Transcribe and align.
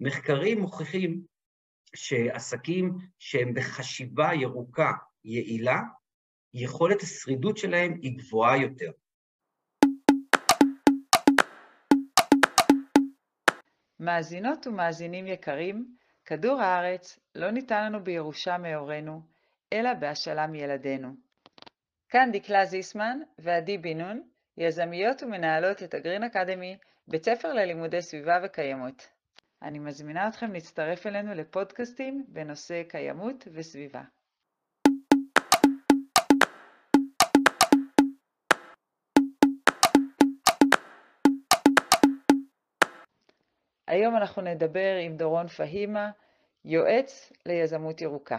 מחקרים 0.00 0.60
מוכיחים 0.60 1.22
שעסקים 1.94 2.98
שהם 3.18 3.54
בחשיבה 3.54 4.30
ירוקה 4.34 4.92
יעילה, 5.24 5.80
יכולת 6.54 7.02
השרידות 7.02 7.56
שלהם 7.56 7.94
היא 8.02 8.18
גבוהה 8.18 8.56
יותר. 8.56 8.90
מאזינות 14.00 14.66
ומאזינים 14.66 15.26
יקרים, 15.26 15.96
כדור 16.24 16.60
הארץ 16.60 17.18
לא 17.34 17.50
ניתן 17.50 17.84
לנו 17.84 18.04
בירושה 18.04 18.58
מהורינו, 18.58 19.22
אלא 19.72 19.94
בהשאלה 19.94 20.46
מילדינו. 20.46 21.14
כאן 22.08 22.30
דקלה 22.32 22.64
זיסמן 22.64 23.18
ועדי 23.38 23.78
בן 23.78 24.00
נון, 24.00 24.22
יזמיות 24.56 25.22
ומנהלות 25.22 25.82
את 25.82 25.94
הגרין 25.94 26.24
אקדמי, 26.24 26.76
בית 27.08 27.24
ספר 27.24 27.52
ללימודי 27.52 28.02
סביבה 28.02 28.40
וקיימות. 28.44 29.19
אני 29.62 29.78
מזמינה 29.78 30.28
אתכם 30.28 30.52
להצטרף 30.52 31.06
אלינו 31.06 31.34
לפודקאסטים 31.34 32.24
בנושא 32.28 32.82
קיימות 32.88 33.48
וסביבה. 33.52 34.02
היום 43.86 44.16
אנחנו 44.16 44.42
נדבר 44.42 44.96
עם 45.04 45.16
דורון 45.16 45.48
פהימה, 45.48 46.10
יועץ 46.64 47.32
ליזמות 47.46 48.00
ירוקה. 48.00 48.38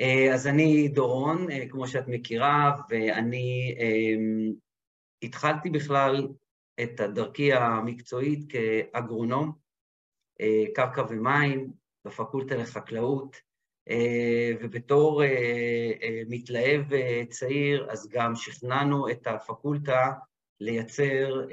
אה, 0.00 0.34
אז 0.34 0.46
אני 0.46 0.88
דורון, 0.88 1.50
אה, 1.50 1.68
כמו 1.68 1.88
שאת 1.88 2.08
מכירה, 2.08 2.72
ואני 2.90 3.76
אמ, 3.78 4.52
התחלתי 5.22 5.70
בכלל 5.70 6.28
את 6.82 7.00
דרכי 7.00 7.52
המקצועית 7.52 8.52
כאגרונום, 8.52 9.59
קרקע 10.74 11.02
ומים, 11.08 11.70
בפקולטה 12.04 12.56
לחקלאות, 12.56 13.36
ובתור 14.60 15.22
מתלהב 16.28 16.84
צעיר, 17.28 17.90
אז 17.90 18.08
גם 18.08 18.34
שכנענו 18.34 19.10
את 19.10 19.26
הפקולטה 19.26 20.12
לייצר 20.60 21.46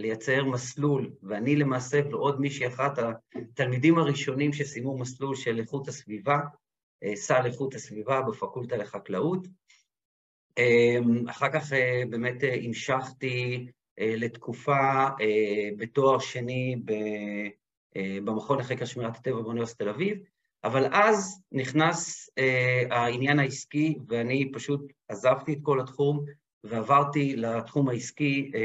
לייצר 0.00 0.44
מסלול, 0.44 1.12
ואני 1.22 1.56
למעשה 1.56 2.00
ועוד 2.10 2.40
מישהי 2.40 2.66
אחת, 2.66 2.98
התלמידים 3.34 3.98
הראשונים 3.98 4.52
שסיימו 4.52 4.98
מסלול 4.98 5.36
של 5.36 5.58
איכות 5.58 5.88
הסביבה, 5.88 6.38
אה, 7.04 7.16
סל 7.16 7.46
איכות 7.46 7.74
הסביבה 7.74 8.22
בפקולטה 8.22 8.76
לחקלאות. 8.76 9.46
אחר 11.30 11.52
כך 11.52 11.72
אה, 11.72 12.02
באמת 12.10 12.44
אה, 12.44 12.54
המשכתי 12.54 13.66
לתקופה 14.00 15.06
בתואר 15.76 16.18
שני 16.18 16.76
במכון 18.24 18.58
לחקר 18.58 18.84
שמירת 18.84 19.16
הטבע 19.16 19.40
באוניברסיטת 19.42 19.78
תל 19.78 19.88
אביב, 19.88 20.18
אבל 20.64 20.86
אז 20.92 21.42
נכנס 21.52 22.30
העניין 22.90 23.38
העסקי 23.38 23.98
ואני 24.08 24.52
פשוט 24.52 24.92
עזבתי 25.08 25.52
את 25.52 25.58
כל 25.62 25.80
התחום 25.80 26.24
ועברתי 26.64 27.36
לתחום 27.36 27.88
העסקי 27.88 28.50
אה, 28.54 28.60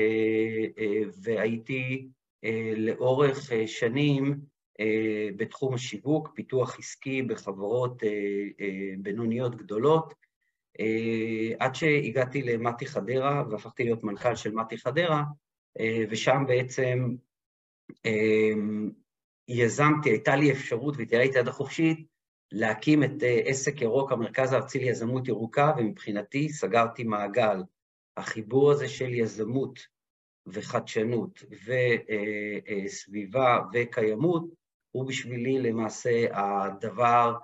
אה, 0.77 1.02
והייתי 1.22 2.08
אה, 2.44 2.73
לאורך 2.77 3.52
שנים 3.66 4.55
בתחום 5.36 5.73
השיווק, 5.73 6.30
פיתוח 6.36 6.80
עסקי 6.80 7.22
בחברות 7.22 8.03
בינוניות 8.97 9.55
גדולות, 9.55 10.14
עד 11.59 11.76
שהגעתי 11.76 12.42
למטי 12.42 12.86
חדרה 12.86 13.44
והפכתי 13.50 13.84
להיות 13.84 14.04
מנכ"ל 14.04 14.36
של 14.36 14.52
מטי 14.52 14.78
חדרה, 14.78 15.23
ושם 16.09 16.44
בעצם 16.48 17.16
יזמתי, 19.48 20.09
הייתה 20.09 20.36
לי 20.36 20.52
אפשרות 20.52 20.95
ותהיה 20.98 21.22
לי 21.22 21.30
את 21.30 21.36
היד 21.36 21.48
החופשית 21.48 22.08
להקים 22.52 23.04
את 23.04 23.23
עסק 23.45 23.82
ירוק, 23.82 24.12
המרכז 24.12 24.54
הארצי 24.54 24.80
ליזמות 24.80 25.28
ירוקה, 25.28 25.72
ומבחינתי 25.78 26.50
סגרתי 26.50 27.04
מעגל. 27.04 27.58
החיבור 28.17 28.72
הזה 28.72 28.88
של 28.88 29.14
יזמות 29.14 29.80
וחדשנות 30.48 31.44
וסביבה 32.86 33.60
וקיימות, 33.73 34.44
הוא 34.92 35.08
בשבילי 35.08 35.60
למעשה 35.60 36.26
הדבר 36.32 37.33
אה, 37.36 37.39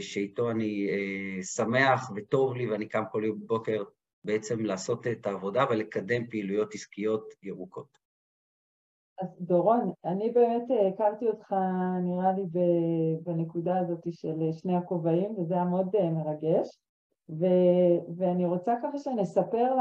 שאיתו 0.00 0.50
אני 0.50 0.88
אה, 0.90 1.42
שמח 1.42 2.10
וטוב 2.16 2.54
לי, 2.54 2.70
ואני 2.70 2.88
קם 2.88 3.02
כל 3.12 3.22
בוקר 3.46 3.82
בעצם 4.24 4.64
לעשות 4.64 5.06
את 5.06 5.26
העבודה 5.26 5.64
ולקדם 5.70 6.26
פעילויות 6.30 6.74
עסקיות 6.74 7.34
ירוקות. 7.42 7.98
אז 9.22 9.28
דורון, 9.40 9.92
אני 10.04 10.30
באמת 10.30 10.70
אה, 10.70 10.88
הכרתי 10.88 11.26
אותך, 11.28 11.54
נראה 12.02 12.32
לי, 12.32 12.42
בנקודה 13.22 13.78
הזאת 13.78 14.04
של 14.10 14.52
שני 14.52 14.76
הכובעים, 14.76 15.38
וזה 15.38 15.54
היה 15.54 15.64
מאוד 15.64 15.88
מרגש. 16.12 16.78
ו- 17.30 18.16
ואני 18.16 18.44
רוצה 18.44 18.74
ככה 18.82 18.98
שנספר 18.98 19.74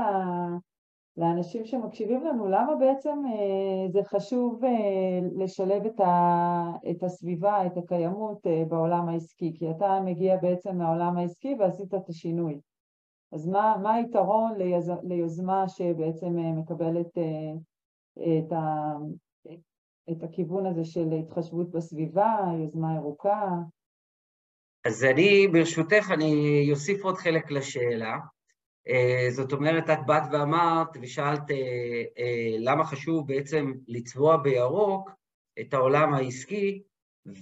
לאנשים 1.18 1.66
שמקשיבים 1.66 2.26
לנו 2.26 2.48
למה 2.48 2.76
בעצם 2.76 3.24
אה, 3.26 3.92
זה 3.92 4.04
חשוב 4.04 4.66
אה, 4.66 5.20
לשלב 5.36 5.86
את, 5.86 6.00
ה- 6.00 6.72
את 6.92 7.04
הסביבה, 7.04 7.66
את 7.66 7.78
הקיימות 7.78 8.48
אה, 8.48 8.64
בעולם 8.68 9.10
העסקי, 9.10 9.54
כי 9.56 9.72
אתה 9.72 10.00
מגיע 10.06 10.38
בעצם 10.38 10.78
מהעולם 10.78 11.18
העסקי 11.18 11.56
ועשית 11.60 11.94
את 11.94 12.10
השינוי. 12.10 12.60
אז 13.32 13.48
מה, 13.48 13.76
מה 13.84 13.94
היתרון 13.94 14.54
ליז, 14.58 14.92
ליוזמה 15.04 15.68
שבעצם 15.68 16.36
מקבלת 16.58 17.18
את, 18.14 18.52
ה, 18.52 18.94
את 20.12 20.24
הכיוון 20.24 20.66
הזה 20.66 20.86
של 20.86 21.12
התחשבות 21.12 21.72
בסביבה, 21.72 22.38
יוזמה 22.60 22.96
ירוקה? 22.96 23.50
אז 24.86 25.04
אני, 25.04 25.48
ברשותך, 25.48 26.12
אני 26.14 26.68
אוסיף 26.72 27.04
עוד 27.04 27.16
חלק 27.16 27.52
לשאלה. 27.52 28.18
אה, 28.90 29.28
זאת 29.30 29.54
אומרת, 29.54 29.90
את 29.90 30.06
באת 30.06 30.24
ואמרת 30.32 30.88
ושאלת 31.02 31.52
אה, 31.52 32.04
אה, 32.18 32.56
למה 32.60 32.86
חשוב 32.86 33.28
בעצם 33.28 33.74
לצבוע 33.88 34.38
בירוק 34.38 35.10
את 35.60 35.74
העולם 35.74 36.14
העסקי, 36.14 36.82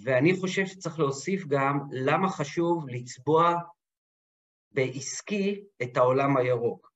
ואני 0.04 0.36
חושב 0.36 0.66
שצריך 0.66 1.00
להוסיף 1.00 1.46
גם 1.48 1.80
למה 1.92 2.30
חשוב 2.30 2.90
לצבוע 2.90 3.56
בעסקי 4.72 5.64
את 5.82 5.98
העולם 5.98 6.38
הירוק. 6.38 6.92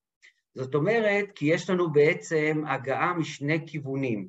זאת 0.55 0.75
אומרת, 0.75 1.31
כי 1.35 1.45
יש 1.45 1.69
לנו 1.69 1.91
בעצם 1.91 2.63
הגעה 2.67 3.13
משני 3.13 3.67
כיוונים. 3.67 4.27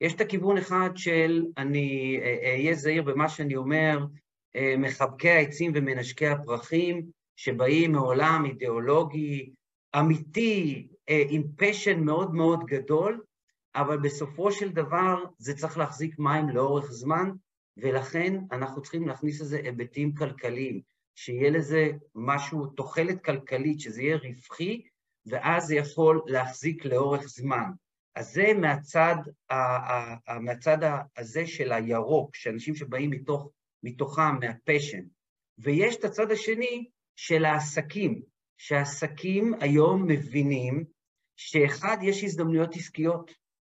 יש 0.00 0.14
את 0.14 0.20
הכיוון 0.20 0.58
אחד 0.58 0.90
של 0.96 1.44
אני 1.56 2.20
אהיה 2.44 2.74
זהיר 2.74 3.02
במה 3.02 3.28
שאני 3.28 3.56
אומר, 3.56 3.98
מחבקי 4.78 5.30
העצים 5.30 5.72
ומנשקי 5.74 6.26
הפרחים, 6.26 7.06
שבאים 7.36 7.92
מעולם 7.92 8.44
אידיאולוגי, 8.46 9.50
אמיתי, 10.00 10.88
אה, 11.08 11.22
עם 11.28 11.42
פשן 11.56 12.00
מאוד 12.00 12.34
מאוד 12.34 12.64
גדול, 12.64 13.22
אבל 13.74 13.98
בסופו 13.98 14.52
של 14.52 14.68
דבר 14.68 15.24
זה 15.38 15.54
צריך 15.54 15.78
להחזיק 15.78 16.18
מים 16.18 16.48
לאורך 16.48 16.90
זמן, 16.90 17.30
ולכן 17.76 18.40
אנחנו 18.52 18.82
צריכים 18.82 19.08
להכניס 19.08 19.40
לזה 19.40 19.56
היבטים 19.56 20.14
כלכליים, 20.14 20.80
שיהיה 21.14 21.50
לזה 21.50 21.90
משהו, 22.14 22.66
תוחלת 22.66 23.24
כלכלית, 23.24 23.80
שזה 23.80 24.02
יהיה 24.02 24.16
רווחי, 24.16 24.82
ואז 25.26 25.66
זה 25.66 25.76
יכול 25.76 26.22
להחזיק 26.26 26.84
לאורך 26.84 27.22
זמן. 27.22 27.70
אז 28.14 28.32
זה 28.32 28.52
מהצד, 28.54 29.16
מהצד 30.40 30.78
הזה 31.16 31.46
של 31.46 31.72
הירוק, 31.72 32.36
שאנשים 32.36 32.74
שבאים 32.74 33.10
מתוך 33.10 33.50
מתוכם, 33.82 34.38
מהפשן. 34.40 35.02
ויש 35.58 35.96
את 35.96 36.04
הצד 36.04 36.30
השני 36.30 36.88
של 37.16 37.44
העסקים, 37.44 38.22
שהעסקים 38.58 39.54
היום 39.60 40.06
מבינים 40.06 40.84
שאחד, 41.36 41.96
יש 42.02 42.24
הזדמנויות 42.24 42.76
עסקיות, 42.76 43.30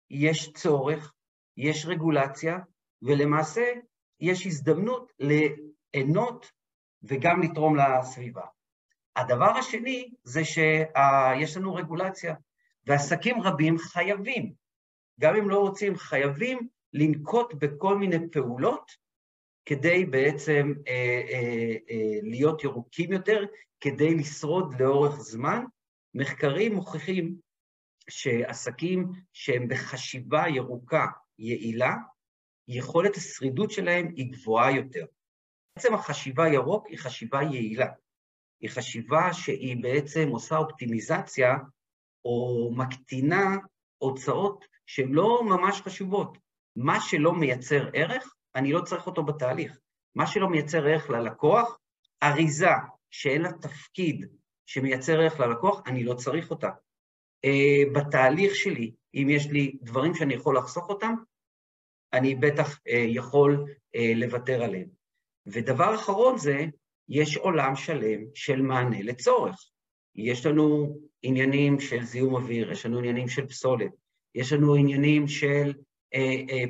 יש 0.10 0.54
צורך, 0.54 1.14
יש 1.58 1.86
רגולציה, 1.86 2.60
ולמעשה 3.02 3.72
יש 4.20 4.46
הזדמנות 4.46 5.14
ליהנות 5.20 6.52
וגם 7.04 7.42
לתרום 7.42 7.76
לסביבה. 7.76 8.46
הדבר 9.16 9.52
השני 9.58 10.10
זה 10.24 10.46
שיש 10.46 11.58
לנו 11.58 11.76
רגולציה, 11.76 12.36
ועסקים 12.88 13.42
רבים 13.42 13.78
חייבים, 13.78 14.54
גם 15.20 15.36
אם 15.36 15.50
לא 15.50 15.60
רוצים, 15.60 15.96
חייבים 15.98 16.68
לנקוט 16.94 17.54
בכל 17.54 17.98
מיני 17.98 18.30
פעולות 18.32 18.92
כדי 19.66 20.06
בעצם 20.06 20.74
אה, 20.88 20.94
אה, 21.30 21.76
אה, 21.90 22.20
להיות 22.24 22.64
ירוקים 22.64 23.12
יותר, 23.12 23.46
כדי 23.82 24.16
לשרוד 24.16 24.82
לאורך 24.82 25.16
זמן. 25.16 25.64
מחקרים 26.14 26.76
מוכיחים 26.76 27.36
שעסקים 28.10 29.12
שהם 29.34 29.68
בחשיבה 29.68 30.44
ירוקה 30.48 31.06
יעילה, 31.40 31.96
יכולת 32.68 33.16
השרידות 33.16 33.72
שלהם 33.72 34.08
היא 34.16 34.32
גבוהה 34.32 34.72
יותר. 34.72 35.06
בעצם 35.76 35.94
החשיבה 35.94 36.48
ירוק 36.48 36.88
היא 36.88 36.98
חשיבה 36.98 37.44
יעילה. 37.44 37.88
היא 38.62 38.70
חשיבה 38.70 39.34
שהיא 39.34 39.84
בעצם 39.84 40.28
עושה 40.30 40.58
אופטימיזציה 40.58 41.56
או 42.26 42.70
מקטינה 42.76 43.58
הוצאות 43.98 44.66
שהן 44.86 45.12
לא 45.12 45.42
ממש 45.46 45.82
חשובות. 45.82 46.38
מה 46.76 47.02
שלא 47.02 47.34
מייצר 47.34 47.90
ערך, 47.94 48.34
אני 48.56 48.72
לא 48.72 48.82
צריך 48.82 49.08
אותו 49.08 49.24
בתהליך. 49.24 49.80
מה 50.16 50.28
שלא 50.28 50.50
מייצר 50.50 50.86
ערך 50.86 51.10
ללקוח, 51.10 51.78
אריזה 52.24 52.70
שאין 53.12 53.42
לה 53.42 53.52
תפקיד 53.52 54.26
שמייצר 54.66 55.20
ערך 55.20 55.40
ללקוח, 55.40 55.82
אני 55.88 56.04
לא 56.04 56.14
צריך 56.14 56.52
אותה. 56.52 56.70
Uh, 57.46 57.90
בתהליך 57.96 58.56
שלי, 58.56 58.92
אם 59.16 59.28
יש 59.30 59.48
לי 59.48 59.78
דברים 59.82 60.16
שאני 60.16 60.34
יכול 60.34 60.58
לחסוך 60.58 60.90
אותם, 60.90 61.14
אני 62.14 62.36
בטח 62.36 62.78
uh, 62.78 62.82
יכול 62.92 63.66
uh, 63.96 64.00
לוותר 64.16 64.64
עליהם. 64.64 64.88
ודבר 65.46 65.96
אחרון 65.96 66.38
זה, 66.38 66.66
יש 67.10 67.38
עולם 67.38 67.76
שלם 67.76 68.22
של 68.34 68.62
מענה 68.62 69.02
לצורך. 69.02 69.70
יש 70.16 70.46
לנו 70.46 70.98
עניינים 71.22 71.80
של 71.80 72.04
זיהום 72.04 72.36
אוויר, 72.36 72.72
יש 72.72 72.86
לנו 72.86 72.98
עניינים 72.98 73.28
של 73.28 73.48
פסולת, 73.48 73.92
יש 74.36 74.54
לנו 74.54 74.76
עניינים 74.76 75.28
של 75.28 75.74
אה, 76.14 76.42
אה, 76.50 76.64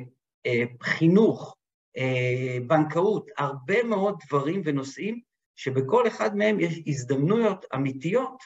אה, 0.46 0.64
חינוך, 0.82 1.56
אה, 1.96 2.58
בנקאות, 2.66 3.30
הרבה 3.38 3.82
מאוד 3.82 4.18
דברים 4.26 4.62
ונושאים 4.64 5.20
שבכל 5.62 6.08
אחד 6.08 6.36
מהם 6.36 6.60
יש 6.60 6.82
הזדמנויות 6.86 7.64
אמיתיות 7.74 8.42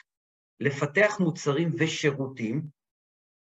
לפתח 0.59 1.17
מוצרים 1.19 1.71
ושירותים, 1.77 2.61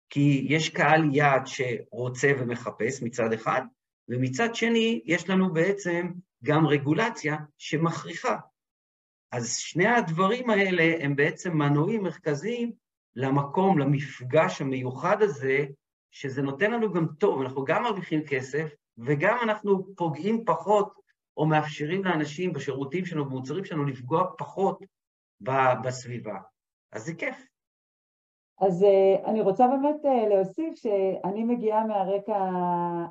כי 0.10 0.46
יש 0.50 0.70
קהל 0.70 1.16
יעד 1.16 1.42
שרוצה 1.46 2.32
ומחפש 2.40 3.02
מצד 3.04 3.34
אחד, 3.34 3.62
ומצד 4.10 4.56
שני 4.56 5.02
יש 5.06 5.30
לנו 5.30 5.54
בעצם 5.54 6.12
גם 6.44 6.68
רגולציה 6.68 7.36
שמכריחה. 7.58 8.38
אז 9.32 9.58
שני 9.58 9.88
הדברים 9.88 10.50
האלה 10.50 11.04
הם 11.04 11.16
בעצם 11.16 11.58
מנועים 11.58 12.04
מרכזיים 12.04 12.72
למקום, 13.16 13.80
למפגש 13.80 14.62
המיוחד 14.62 15.22
הזה, 15.22 15.66
שזה 16.12 16.42
נותן 16.42 16.72
לנו 16.72 16.94
גם 16.94 17.08
טוב, 17.20 17.42
אנחנו 17.42 17.66
גם 17.66 17.84
מרוויחים 17.84 18.22
כסף, 18.28 18.70
וגם 18.98 19.38
אנחנו 19.44 19.96
פוגעים 19.96 20.46
פחות, 20.46 21.05
או 21.38 21.46
מאפשרים 21.46 22.04
לאנשים 22.04 22.54
בשירותים 22.54 23.06
שלנו, 23.06 23.26
במוצרים 23.26 23.66
שלנו, 23.66 23.86
לפגוע 23.86 24.24
פחות 24.38 24.80
בסביבה. 25.84 26.38
אז 26.92 27.06
זה 27.06 27.14
כיף. 27.14 27.48
אז 28.60 28.84
uh, 28.84 29.26
אני 29.26 29.42
רוצה 29.42 29.68
באמת 29.68 30.06
uh, 30.06 30.30
להוסיף 30.30 30.76
שאני 30.76 31.44
מגיעה 31.44 31.88
מהרקע 31.88 32.50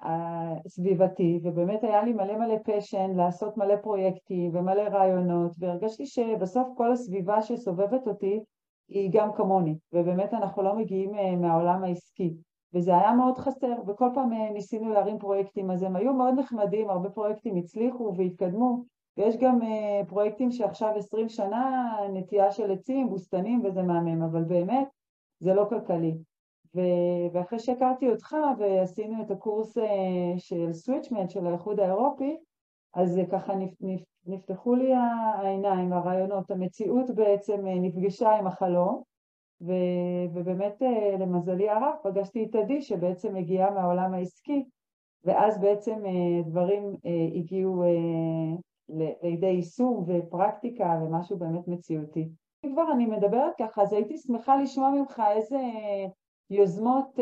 הסביבתי, 0.03 1.41
ובאמת 1.43 1.85
היה 1.85 2.03
לי 2.03 2.13
מלא 2.13 2.39
מלא 2.39 2.55
פשן 2.65 3.17
לעשות 3.17 3.57
מלא 3.57 3.77
פרויקטים 3.77 4.57
ומלא 4.57 4.83
רעיונות, 4.83 5.53
והרגשתי 5.59 6.07
שבסוף 6.07 6.69
כל 6.77 6.93
הסביבה 6.93 7.43
שסובבת 7.43 8.07
אותי 8.07 8.41
היא 8.89 9.11
גם 9.13 9.33
כמוני, 9.37 9.75
ובאמת 9.93 10.35
אנחנו 10.35 10.63
לא 10.63 10.77
מגיעים 10.77 11.15
uh, 11.15 11.37
מהעולם 11.37 11.85
העסקי. 11.85 12.35
וזה 12.75 12.97
היה 12.97 13.13
מאוד 13.13 13.39
חסר, 13.39 13.75
וכל 13.87 14.09
פעם 14.15 14.33
ניסינו 14.33 14.93
להרים 14.93 15.19
פרויקטים, 15.19 15.71
אז 15.71 15.83
הם 15.83 15.97
היו 15.97 16.15
מאוד 16.15 16.35
נחמדים, 16.39 16.91
הרבה 16.91 17.11
פרויקטים 17.11 17.57
הצליחו 17.57 18.13
והתקדמו, 18.17 18.83
ויש 19.17 19.37
גם 19.37 19.59
פרויקטים 20.09 20.51
שעכשיו 20.53 20.93
עשרים 20.97 21.29
שנה 21.29 21.97
נטייה 22.13 22.53
של 22.53 22.73
עצים, 22.73 23.11
בוסתנים 23.11 23.63
וזה 23.65 23.83
מהמם, 23.83 24.23
אבל 24.23 24.45
באמת 24.45 24.89
זה 25.39 25.55
לא 25.55 25.67
כלכלי. 25.69 26.15
ו- 26.75 27.29
ואחרי 27.33 27.59
שהכרתי 27.59 28.11
אותך 28.11 28.37
ועשינו 28.59 29.23
את 29.23 29.31
הקורס 29.31 29.75
של 30.37 30.73
סוויצ'מנט 30.73 31.31
של 31.31 31.47
האיחוד 31.47 31.81
האירופי, 31.81 32.37
אז 32.95 33.21
ככה 33.33 33.53
נפתחו 34.27 34.75
לי 34.75 34.93
העיניים, 34.95 35.93
הרעיונות, 35.93 36.51
המציאות 36.51 37.11
בעצם 37.11 37.61
נפגשה 37.67 38.31
עם 38.31 38.47
החלום, 38.47 39.03
ו- 39.61 40.35
ובאמת 40.35 40.83
אה, 40.83 41.17
למזלי 41.19 41.69
הרב 41.69 41.95
פגשתי 42.03 42.45
את 42.45 42.55
עדי 42.55 42.83
שבעצם 42.83 43.35
מגיעה 43.35 43.71
מהעולם 43.71 44.15
העסקי 44.15 44.65
ואז 45.25 45.61
בעצם 45.61 46.07
אה, 46.07 46.43
דברים 46.47 46.97
אה, 47.07 47.39
הגיעו 47.39 47.83
לידי 49.23 49.47
יישום 49.47 50.05
ופרקטיקה 50.07 51.01
ומשהו 51.03 51.39
באמת 51.39 51.69
מציאותי. 51.69 52.29
אם 52.65 52.73
כבר 52.73 52.93
אני 52.93 53.07
מדברת 53.07 53.53
ככה 53.59 53.83
אז 53.83 53.93
הייתי 53.93 54.19
שמחה 54.19 54.57
לשמוע 54.57 54.91
ממך 54.91 55.23
איזה 55.37 55.59
יוזמות 56.51 57.19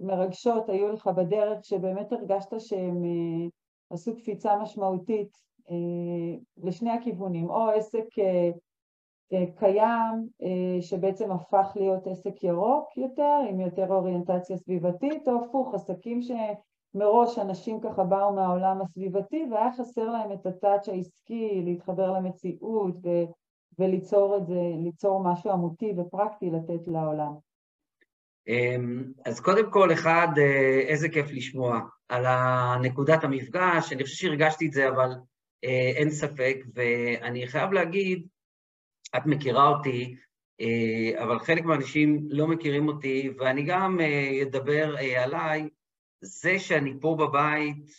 מרגשות 0.00 0.68
היו 0.68 0.92
לך 0.92 1.06
בדרך 1.06 1.64
שבאמת 1.64 2.12
הרגשת 2.12 2.60
שהם 2.60 3.02
עשו 3.90 4.16
קפיצה 4.16 4.56
משמעותית 4.56 5.28
לשני 6.56 6.90
הכיוונים, 6.90 7.50
או 7.50 7.68
עסק 7.68 8.04
קיים 9.56 10.28
אה, 10.42 10.82
שבעצם 10.82 11.32
הפך 11.32 11.72
להיות 11.76 12.06
עסק 12.06 12.44
ירוק 12.44 12.96
יותר, 12.96 13.38
עם 13.50 13.60
יותר 13.60 13.86
אוריינטציה 13.92 14.56
סביבתית, 14.56 15.28
או 15.28 15.44
הפוך, 15.44 15.74
עסקים 15.74 16.20
שמראש 16.22 17.38
אנשים 17.38 17.80
ככה 17.80 18.04
באו 18.04 18.32
מהעולם 18.32 18.80
הסביבתי 18.80 19.46
והיה 19.50 19.72
חסר 19.78 20.10
להם 20.10 20.32
את 20.32 20.46
הטאץ' 20.46 20.88
העסקי, 20.88 21.62
להתחבר 21.64 22.10
למציאות 22.10 22.94
ו- 23.04 23.24
וליצור 23.78 24.36
את 24.36 24.46
זה, 24.46 24.60
ליצור 24.84 25.22
משהו 25.24 25.52
אמיתי 25.52 25.92
ופרקטי 25.96 26.50
לתת 26.50 26.88
לעולם. 26.88 27.32
אמ, 28.48 29.04
אז 29.24 29.40
קודם 29.40 29.70
כל, 29.70 29.92
אחד, 29.92 30.28
אה, 30.38 30.80
איזה 30.88 31.08
כיף 31.08 31.26
לשמוע 31.30 31.80
על 32.08 32.24
נקודת 32.82 33.24
המפגש, 33.24 33.92
אני 33.92 34.04
חושב 34.04 34.16
שהרגשתי 34.16 34.66
את 34.66 34.72
זה, 34.72 34.88
אבל 34.88 35.10
אין 35.96 36.10
ספק, 36.10 36.56
ואני 36.74 37.46
חייב 37.46 37.72
להגיד, 37.72 38.26
את 39.16 39.26
מכירה 39.26 39.68
אותי, 39.68 40.16
אה, 40.60 41.24
אבל 41.24 41.38
חלק 41.38 41.64
מהאנשים 41.64 42.26
לא 42.30 42.46
מכירים 42.46 42.88
אותי, 42.88 43.30
ואני 43.38 43.62
גם 43.62 44.00
אה, 44.00 44.42
אדבר 44.42 44.96
אה, 44.96 45.24
עליי, 45.24 45.68
זה 46.20 46.58
שאני 46.58 46.94
פה 47.00 47.16
בבית 47.18 47.90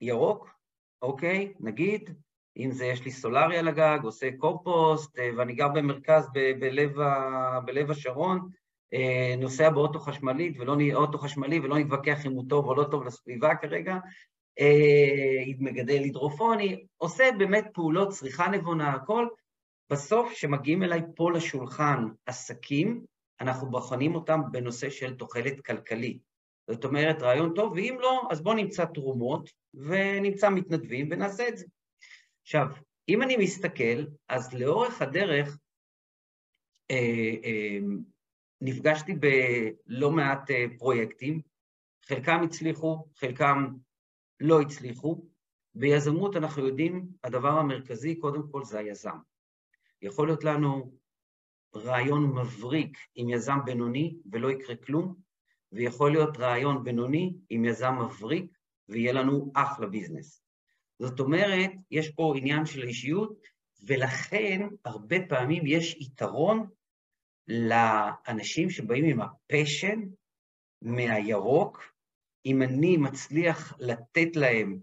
ירוק, 0.00 0.50
אוקיי? 1.02 1.52
נגיד, 1.60 2.10
אם 2.56 2.70
זה 2.70 2.86
יש 2.86 3.04
לי 3.04 3.10
סולארי 3.10 3.58
על 3.58 3.68
הגג, 3.68 3.98
עושה 4.02 4.30
קומפוסט, 4.38 5.18
ואני 5.36 5.54
גר 5.54 5.68
במרכז 5.68 6.28
ב- 6.34 6.60
בלב, 6.60 7.00
ה- 7.00 7.60
בלב 7.64 7.90
השרון, 7.90 8.48
נוסע 9.38 9.70
באוטו 9.70 9.98
חשמלית 9.98 10.56
ולא 10.58 10.76
אוטו 10.94 11.18
חשמלי 11.18 11.60
ולא 11.60 11.78
נתווכח 11.78 12.26
אם 12.26 12.32
הוא 12.32 12.44
טוב 12.48 12.66
או 12.66 12.74
לא 12.74 12.84
טוב 12.84 13.04
לסביבה 13.04 13.54
כרגע, 13.54 13.96
מגדל 15.58 16.02
הידרופוני, 16.02 16.86
עושה 16.96 17.24
באמת 17.38 17.64
פעולות 17.72 18.08
צריכה 18.08 18.48
נבונה, 18.48 18.92
הכל, 18.92 19.26
בסוף, 19.90 20.32
כשמגיעים 20.32 20.82
אליי 20.82 21.00
פה 21.16 21.30
לשולחן 21.30 22.04
עסקים, 22.26 23.04
אנחנו 23.40 23.70
בוחנים 23.70 24.14
אותם 24.14 24.40
בנושא 24.52 24.90
של 24.90 25.16
תוחלת 25.16 25.66
כלכלית. 25.66 26.22
זאת 26.70 26.84
אומרת, 26.84 27.22
רעיון 27.22 27.54
טוב, 27.54 27.72
ואם 27.72 27.96
לא, 28.00 28.28
אז 28.30 28.42
בואו 28.42 28.54
נמצא 28.54 28.84
תרומות 28.84 29.50
ונמצא 29.74 30.50
מתנדבים 30.50 31.08
ונעשה 31.10 31.48
את 31.48 31.58
זה. 31.58 31.66
עכשיו, 32.42 32.66
אם 33.08 33.22
אני 33.22 33.36
מסתכל, 33.36 34.04
אז 34.28 34.54
לאורך 34.54 35.02
הדרך 35.02 35.58
אה, 36.90 37.34
אה, 37.44 37.78
נפגשתי 38.60 39.12
בלא 39.14 40.10
מעט 40.10 40.50
אה, 40.50 40.64
פרויקטים, 40.78 41.40
חלקם 42.04 42.40
הצליחו, 42.44 43.04
חלקם 43.16 43.66
לא 44.40 44.60
הצליחו. 44.60 45.26
ביזמות 45.74 46.36
אנחנו 46.36 46.66
יודעים, 46.66 47.08
הדבר 47.24 47.48
המרכזי 47.48 48.14
קודם 48.14 48.42
כל 48.50 48.64
זה 48.64 48.78
היזם. 48.78 49.29
יכול 50.02 50.28
להיות 50.28 50.44
לנו 50.44 50.92
רעיון 51.74 52.26
מבריק 52.26 52.98
עם 53.14 53.28
יזם 53.28 53.58
בינוני 53.64 54.16
ולא 54.32 54.50
יקרה 54.50 54.76
כלום, 54.76 55.14
ויכול 55.72 56.12
להיות 56.12 56.36
רעיון 56.36 56.84
בינוני 56.84 57.34
עם 57.50 57.64
יזם 57.64 57.94
מבריק 58.04 58.58
ויהיה 58.88 59.12
לנו 59.12 59.52
אחלה 59.54 59.86
ביזנס. 59.86 60.42
זאת 60.98 61.20
אומרת, 61.20 61.70
יש 61.90 62.10
פה 62.10 62.34
עניין 62.36 62.66
של 62.66 62.82
אישיות, 62.82 63.38
ולכן 63.86 64.68
הרבה 64.84 65.16
פעמים 65.28 65.62
יש 65.66 65.96
יתרון 66.00 66.66
לאנשים 67.48 68.70
שבאים 68.70 69.04
עם 69.04 69.20
ה 69.20 69.30
passion 69.30 70.00
מהירוק, 70.82 71.92
אם 72.46 72.62
אני 72.62 72.96
מצליח 72.96 73.76
לתת 73.78 74.36
להם 74.36 74.80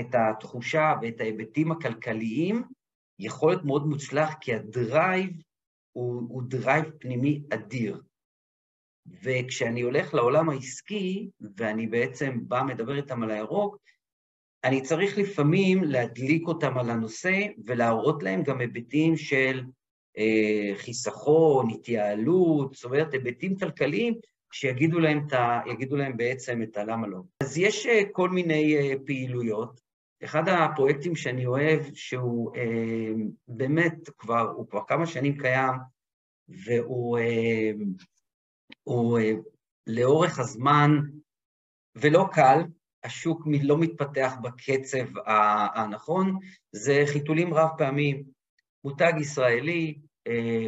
את 0.00 0.06
התחושה 0.14 0.94
ואת 1.02 1.20
ההיבטים 1.20 1.72
הכלכליים, 1.72 2.62
יכול 3.18 3.50
להיות 3.50 3.64
מאוד 3.64 3.86
מוצלח, 3.86 4.34
כי 4.40 4.54
ה 4.54 4.67
drive 4.67 5.30
הוא, 5.92 6.22
הוא 6.28 6.42
drive 6.42 6.84
פנימי 6.98 7.42
אדיר. 7.50 8.02
וכשאני 9.22 9.80
הולך 9.80 10.14
לעולם 10.14 10.48
העסקי, 10.48 11.30
ואני 11.56 11.86
בעצם 11.86 12.38
בא 12.42 12.62
מדבר 12.62 12.96
איתם 12.96 13.22
על 13.22 13.30
הירוק, 13.30 13.76
אני 14.64 14.82
צריך 14.82 15.18
לפעמים 15.18 15.84
להדליק 15.84 16.48
אותם 16.48 16.78
על 16.78 16.90
הנושא 16.90 17.46
ולהראות 17.64 18.22
להם 18.22 18.42
גם 18.42 18.60
היבטים 18.60 19.16
של 19.16 19.62
אה, 20.18 20.72
חיסכון, 20.76 21.70
התייעלות, 21.70 22.74
זאת 22.74 22.84
אומרת, 22.84 23.12
היבטים 23.12 23.56
כלכליים 23.56 24.14
שיגידו 24.52 24.98
להם, 25.00 25.26
ה, 25.32 25.60
להם 25.90 26.16
בעצם 26.16 26.62
את 26.62 26.76
הלמה 26.76 27.06
לא. 27.06 27.20
אז 27.42 27.58
יש 27.58 27.86
אה, 27.86 28.02
כל 28.12 28.30
מיני 28.30 28.76
אה, 28.76 28.92
פעילויות, 29.06 29.80
אחד 30.26 30.48
הפרויקטים 30.48 31.16
שאני 31.16 31.46
אוהב, 31.46 31.94
שהוא 31.94 32.56
אה, 32.56 33.12
באמת 33.48 34.10
כבר, 34.18 34.50
הוא 34.56 34.68
כבר 34.68 34.80
כמה 34.86 35.06
שנים 35.06 35.38
קיים, 35.38 35.74
והוא 36.48 37.18
אה, 37.18 37.70
הוא, 38.84 39.18
אה, 39.18 39.32
לאורך 39.86 40.38
הזמן 40.38 40.90
ולא 41.94 42.28
קל, 42.32 42.58
השוק 43.04 43.42
לא 43.62 43.78
מתפתח 43.78 44.32
בקצב 44.42 45.06
הנכון, 45.74 46.38
זה 46.72 47.02
חיתולים 47.06 47.54
רב 47.54 47.70
פעמיים. 47.78 48.24
מותג 48.84 49.12
ישראלי, 49.20 49.98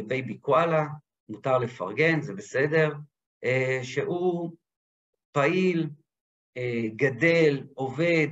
Baby 0.07 0.37
Koala, 0.37 0.85
מותר 1.29 1.57
לפרגן, 1.57 2.21
זה 2.21 2.33
בסדר, 2.33 2.93
שהוא 3.83 4.51
פעיל, 5.31 5.89
גדל, 6.95 7.63
עובד, 7.73 8.27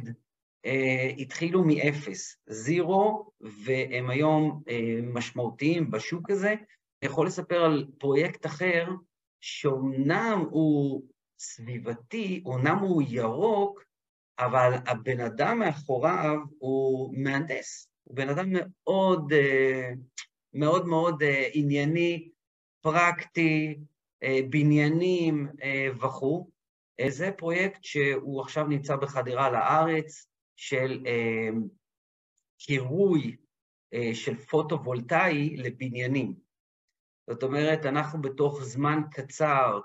התחילו 1.18 1.64
מאפס, 1.64 2.38
zero, 2.48 3.32
והם 3.42 4.10
היום 4.10 4.64
משמעותיים 5.04 5.92
בשוק 5.92 6.30
הזה. 6.30 6.50
אני 6.50 7.12
יכול 7.12 7.28
לספר 7.28 7.64
על 7.64 7.88
פרויקט 7.98 8.46
אחר, 8.46 8.88
שאומנם 9.42 10.46
הוא 10.50 11.04
סביבתי, 11.40 12.44
אומנם 12.46 12.78
הוא 12.78 13.04
ירוק, 13.08 13.84
אבל 14.40 14.74
הבן 14.86 15.20
אדם 15.20 15.60
מאחוריו 15.60 16.38
הוא 16.60 17.14
מהנדס, 17.18 17.90
הוא 18.04 18.16
בן 18.16 18.30
אדם 18.30 18.50
מאוד 18.52 19.34
מאוד 20.54 20.88
מאוד 20.88 21.24
ענייני, 21.54 22.30
פרקטי, 22.82 23.80
בניינים 24.50 25.48
וכו'. 26.02 26.50
זה 27.08 27.32
פרויקט 27.38 27.84
שהוא 27.84 28.42
עכשיו 28.42 28.68
נמצא 28.68 28.96
בחדירה 28.96 29.52
לארץ 29.52 30.28
של 30.58 31.04
קירוי 32.60 33.36
של 34.14 34.36
פוטו-וולטאי 34.36 35.58
לבניינים. 35.58 36.34
זאת 37.30 37.44
אומרת, 37.44 37.86
אנחנו 37.86 38.22
בתוך 38.22 38.64
זמן 38.64 39.02
קצר, 39.12 39.80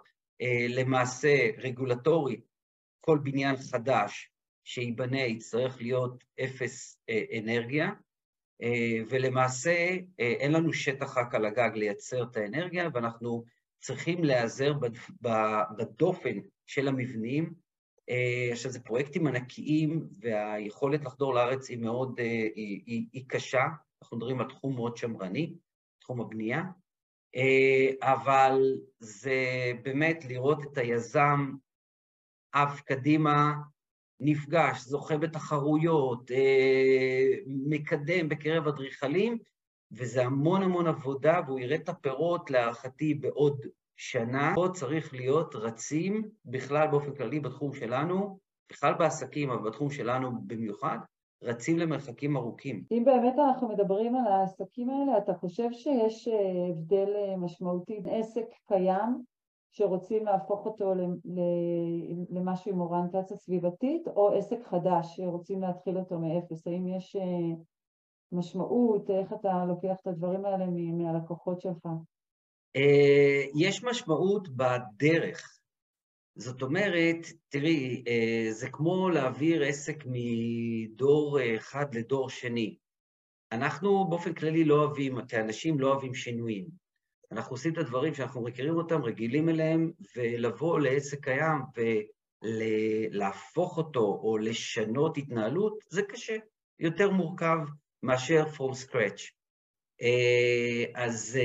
למעשה 0.68 1.50
רגולטורי, 1.58 2.40
כל 3.00 3.18
בניין 3.22 3.56
חדש 3.56 4.30
שייבנה 4.64 5.20
יצטרך 5.20 5.82
להיות 5.82 6.24
אפס 6.44 7.02
אנרגיה, 7.38 7.90
ולמעשה 9.08 9.96
אין 10.18 10.52
לנו 10.52 10.72
שטח 10.72 11.18
רק 11.18 11.34
על 11.34 11.44
הגג 11.44 11.70
לייצר 11.74 12.22
את 12.22 12.36
האנרגיה, 12.36 12.88
ואנחנו 12.94 13.44
צריכים 13.80 14.24
להיעזר 14.24 14.72
בדופן 15.78 16.38
של 16.66 16.88
המבנים. 16.88 17.54
עכשיו, 18.52 18.70
זה 18.70 18.80
פרויקטים 18.80 19.26
ענקיים, 19.26 20.08
והיכולת 20.20 21.04
לחדור 21.04 21.34
לארץ 21.34 21.70
היא 21.70 21.78
מאוד, 21.78 22.20
היא, 22.54 23.06
היא 23.12 23.24
קשה, 23.28 23.64
אנחנו 24.02 24.16
מדברים 24.16 24.40
על 24.40 24.48
תחום 24.48 24.74
מאוד 24.74 24.96
שמרני, 24.96 25.54
תחום 26.00 26.20
הבנייה, 26.20 26.62
אבל 28.02 28.78
זה 28.98 29.72
באמת 29.82 30.24
לראות 30.24 30.62
את 30.62 30.78
היזם 30.78 31.52
עף 32.52 32.80
קדימה, 32.80 33.52
נפגש, 34.20 34.80
זוכה 34.80 35.16
בתחרויות, 35.18 36.30
מקדם 37.46 38.28
בקרב 38.28 38.68
אדריכלים, 38.68 39.38
וזה 39.92 40.24
המון 40.24 40.62
המון 40.62 40.86
עבודה, 40.86 41.40
והוא 41.46 41.60
יראה 41.60 41.76
את 41.76 41.88
הפירות 41.88 42.50
להערכתי 42.50 43.14
בעוד 43.14 43.66
שנה. 44.04 44.52
פה 44.54 44.66
צריך 44.72 45.14
להיות 45.14 45.54
רצים, 45.54 46.22
בכלל 46.44 46.86
באופן 46.86 47.14
כללי 47.14 47.40
בתחום 47.40 47.72
שלנו, 47.72 48.38
בכלל 48.72 48.94
בעסקים, 48.94 49.50
אבל 49.50 49.68
בתחום 49.68 49.90
שלנו 49.90 50.30
במיוחד, 50.46 50.98
רצים 51.42 51.78
למרחקים 51.78 52.36
ארוכים. 52.36 52.84
אם 52.90 53.02
באמת 53.04 53.34
אנחנו 53.38 53.68
מדברים 53.68 54.16
על 54.16 54.32
העסקים 54.32 54.90
האלה, 54.90 55.18
אתה 55.18 55.34
חושב 55.34 55.68
שיש 55.72 56.28
הבדל 56.70 57.08
משמעותי 57.38 58.00
בין 58.00 58.14
עסק 58.14 58.44
קיים, 58.68 59.22
שרוצים 59.70 60.24
להפוך 60.24 60.66
אותו 60.66 60.94
למשהו 62.30 62.72
עם 62.72 62.80
אוריינטציה 62.80 63.36
סביבתית, 63.36 64.08
או 64.08 64.34
עסק 64.34 64.58
חדש 64.64 65.16
שרוצים 65.16 65.62
להתחיל 65.62 65.98
אותו 65.98 66.18
מאפס? 66.18 66.66
האם 66.66 66.88
יש 66.88 67.16
משמעות? 68.32 69.10
איך 69.10 69.32
אתה 69.32 69.64
לוקח 69.64 69.96
את 70.02 70.06
הדברים 70.06 70.44
האלה 70.44 70.66
מהלקוחות 70.92 71.60
שלך? 71.60 71.88
יש 73.58 73.84
משמעות 73.84 74.48
בדרך. 74.48 75.58
זאת 76.34 76.62
אומרת, 76.62 77.26
תראי, 77.48 78.04
זה 78.50 78.68
כמו 78.70 79.10
להעביר 79.10 79.62
עסק 79.62 80.04
מדור 80.06 81.38
אחד 81.56 81.94
לדור 81.94 82.30
שני. 82.30 82.76
אנחנו 83.52 84.06
באופן 84.10 84.34
כללי 84.34 84.64
לא 84.64 84.84
אוהבים, 84.84 85.26
כאנשים 85.28 85.80
לא 85.80 85.92
אוהבים 85.92 86.14
שינויים. 86.14 86.66
אנחנו 87.32 87.54
עושים 87.54 87.72
את 87.72 87.78
הדברים 87.78 88.14
שאנחנו 88.14 88.42
מכירים 88.42 88.76
אותם, 88.76 89.02
רגילים 89.02 89.48
אליהם, 89.48 89.90
ולבוא 90.16 90.80
לעסק 90.80 91.24
קיים 91.24 91.58
ולהפוך 92.42 93.78
אותו 93.78 94.20
או 94.22 94.38
לשנות 94.38 95.18
התנהלות, 95.18 95.78
זה 95.88 96.02
קשה, 96.02 96.36
יותר 96.80 97.10
מורכב 97.10 97.58
מאשר 98.02 98.44
from 98.44 98.72
scratch. 98.86 99.41
אז, 100.94 101.38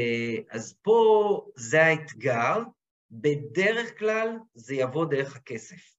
אז 0.49 0.75
פה 0.81 1.41
זה 1.55 1.83
האתגר, 1.83 2.57
בדרך 3.11 3.99
כלל 3.99 4.37
זה 4.53 4.75
יבוא 4.75 5.05
דרך 5.05 5.35
הכסף. 5.35 5.97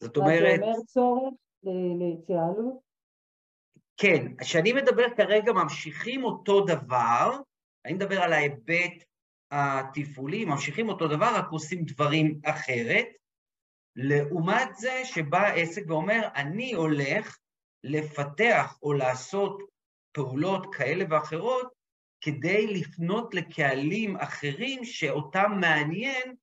זאת 0.00 0.16
אומרת... 0.16 0.60
זה 0.60 0.64
אומר 0.66 0.80
צורך 0.86 1.34
להתייעלות? 1.98 2.88
כן, 3.96 4.36
כשאני 4.40 4.72
מדבר 4.72 5.06
כרגע 5.16 5.52
ממשיכים 5.52 6.24
אותו 6.24 6.60
דבר, 6.60 7.40
אני 7.84 7.92
מדבר 7.92 8.22
על 8.22 8.32
ההיבט 8.32 9.04
התפעולי, 9.50 10.44
ממשיכים 10.44 10.88
אותו 10.88 11.08
דבר, 11.08 11.30
רק 11.34 11.46
עושים 11.50 11.84
דברים 11.84 12.40
אחרת. 12.44 13.06
לעומת 13.96 14.76
זה 14.76 15.00
שבא 15.04 15.46
עסק 15.46 15.82
ואומר, 15.86 16.28
אני 16.34 16.72
הולך 16.72 17.38
לפתח 17.84 18.78
או 18.82 18.92
לעשות 18.92 19.62
פעולות 20.18 20.74
כאלה 20.74 21.04
ואחרות 21.10 21.72
כדי 22.20 22.66
לפנות 22.66 23.34
לקהלים 23.34 24.16
אחרים 24.16 24.84
שאותם 24.84 25.52
מעניין 25.60 26.34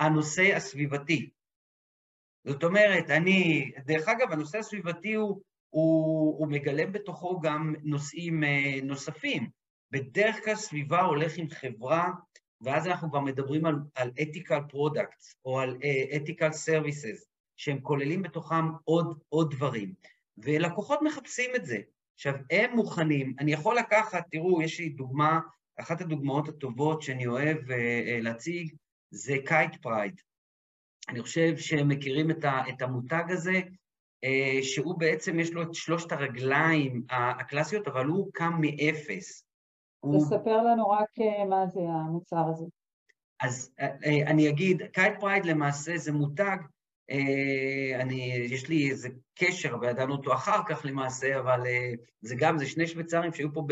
הנושא 0.00 0.56
הסביבתי. 0.56 1.30
זאת 2.46 2.64
אומרת, 2.64 3.10
אני, 3.10 3.70
דרך 3.86 4.08
אגב, 4.08 4.32
הנושא 4.32 4.58
הסביבתי 4.58 5.14
הוא, 5.14 5.40
הוא, 5.70 6.38
הוא 6.38 6.48
מגלם 6.48 6.92
בתוכו 6.92 7.40
גם 7.40 7.74
נושאים 7.82 8.42
נוספים. 8.82 9.50
בדרך 9.90 10.44
כלל 10.44 10.54
סביבה 10.54 11.00
הולך 11.00 11.32
עם 11.36 11.48
חברה, 11.48 12.10
ואז 12.60 12.86
אנחנו 12.86 13.10
כבר 13.10 13.20
מדברים 13.20 13.66
על, 13.66 13.74
על 13.94 14.10
ethical 14.10 14.72
products 14.72 15.34
או 15.44 15.60
על 15.60 15.76
uh, 15.76 16.14
ethical 16.14 16.52
services, 16.52 17.24
שהם 17.56 17.80
כוללים 17.80 18.22
בתוכם 18.22 18.64
עוד, 18.84 19.18
עוד 19.28 19.54
דברים. 19.54 19.94
ולקוחות 20.38 20.98
מחפשים 21.02 21.50
את 21.56 21.66
זה. 21.66 21.78
עכשיו, 22.18 22.34
הם 22.50 22.76
מוכנים, 22.76 23.34
אני 23.38 23.52
יכול 23.52 23.76
לקחת, 23.78 24.24
תראו, 24.30 24.62
יש 24.62 24.80
לי 24.80 24.88
דוגמה, 24.88 25.40
אחת 25.80 26.00
הדוגמאות 26.00 26.48
הטובות 26.48 27.02
שאני 27.02 27.26
אוהב 27.26 27.56
uh, 27.56 27.74
להציג, 28.22 28.74
זה 29.10 29.36
KitePride. 29.44 30.20
אני 31.08 31.22
חושב 31.22 31.56
שהם 31.56 31.88
מכירים 31.88 32.30
את, 32.30 32.44
ה, 32.44 32.62
את 32.68 32.82
המותג 32.82 33.24
הזה, 33.28 33.60
uh, 33.60 34.62
שהוא 34.62 34.98
בעצם, 34.98 35.40
יש 35.40 35.52
לו 35.52 35.62
את 35.62 35.74
שלושת 35.74 36.12
הרגליים 36.12 37.02
הקלאסיות, 37.10 37.88
אבל 37.88 38.06
הוא 38.06 38.30
קם 38.34 38.60
מאפס. 38.60 39.44
תספר 40.16 40.62
לנו 40.62 40.90
רק 40.90 41.10
מה 41.48 41.66
זה 41.66 41.80
המוצר 41.80 42.44
הזה. 42.50 42.64
אז 43.40 43.74
אני 44.26 44.48
אגיד, 44.48 44.82
KitePride 44.92 45.44
למעשה 45.44 45.96
זה 45.96 46.12
מותג, 46.12 46.56
אני, 48.00 48.46
יש 48.50 48.68
לי 48.68 48.90
איזה 48.90 49.08
קשר, 49.34 49.76
וידענו 49.80 50.12
אותו 50.12 50.34
אחר 50.34 50.60
כך 50.68 50.80
למעשה, 50.84 51.38
אבל 51.38 51.60
זה 52.20 52.34
גם, 52.38 52.58
זה 52.58 52.66
שני 52.66 52.86
שוויצרים 52.86 53.32
שהיו 53.32 53.52
פה 53.52 53.66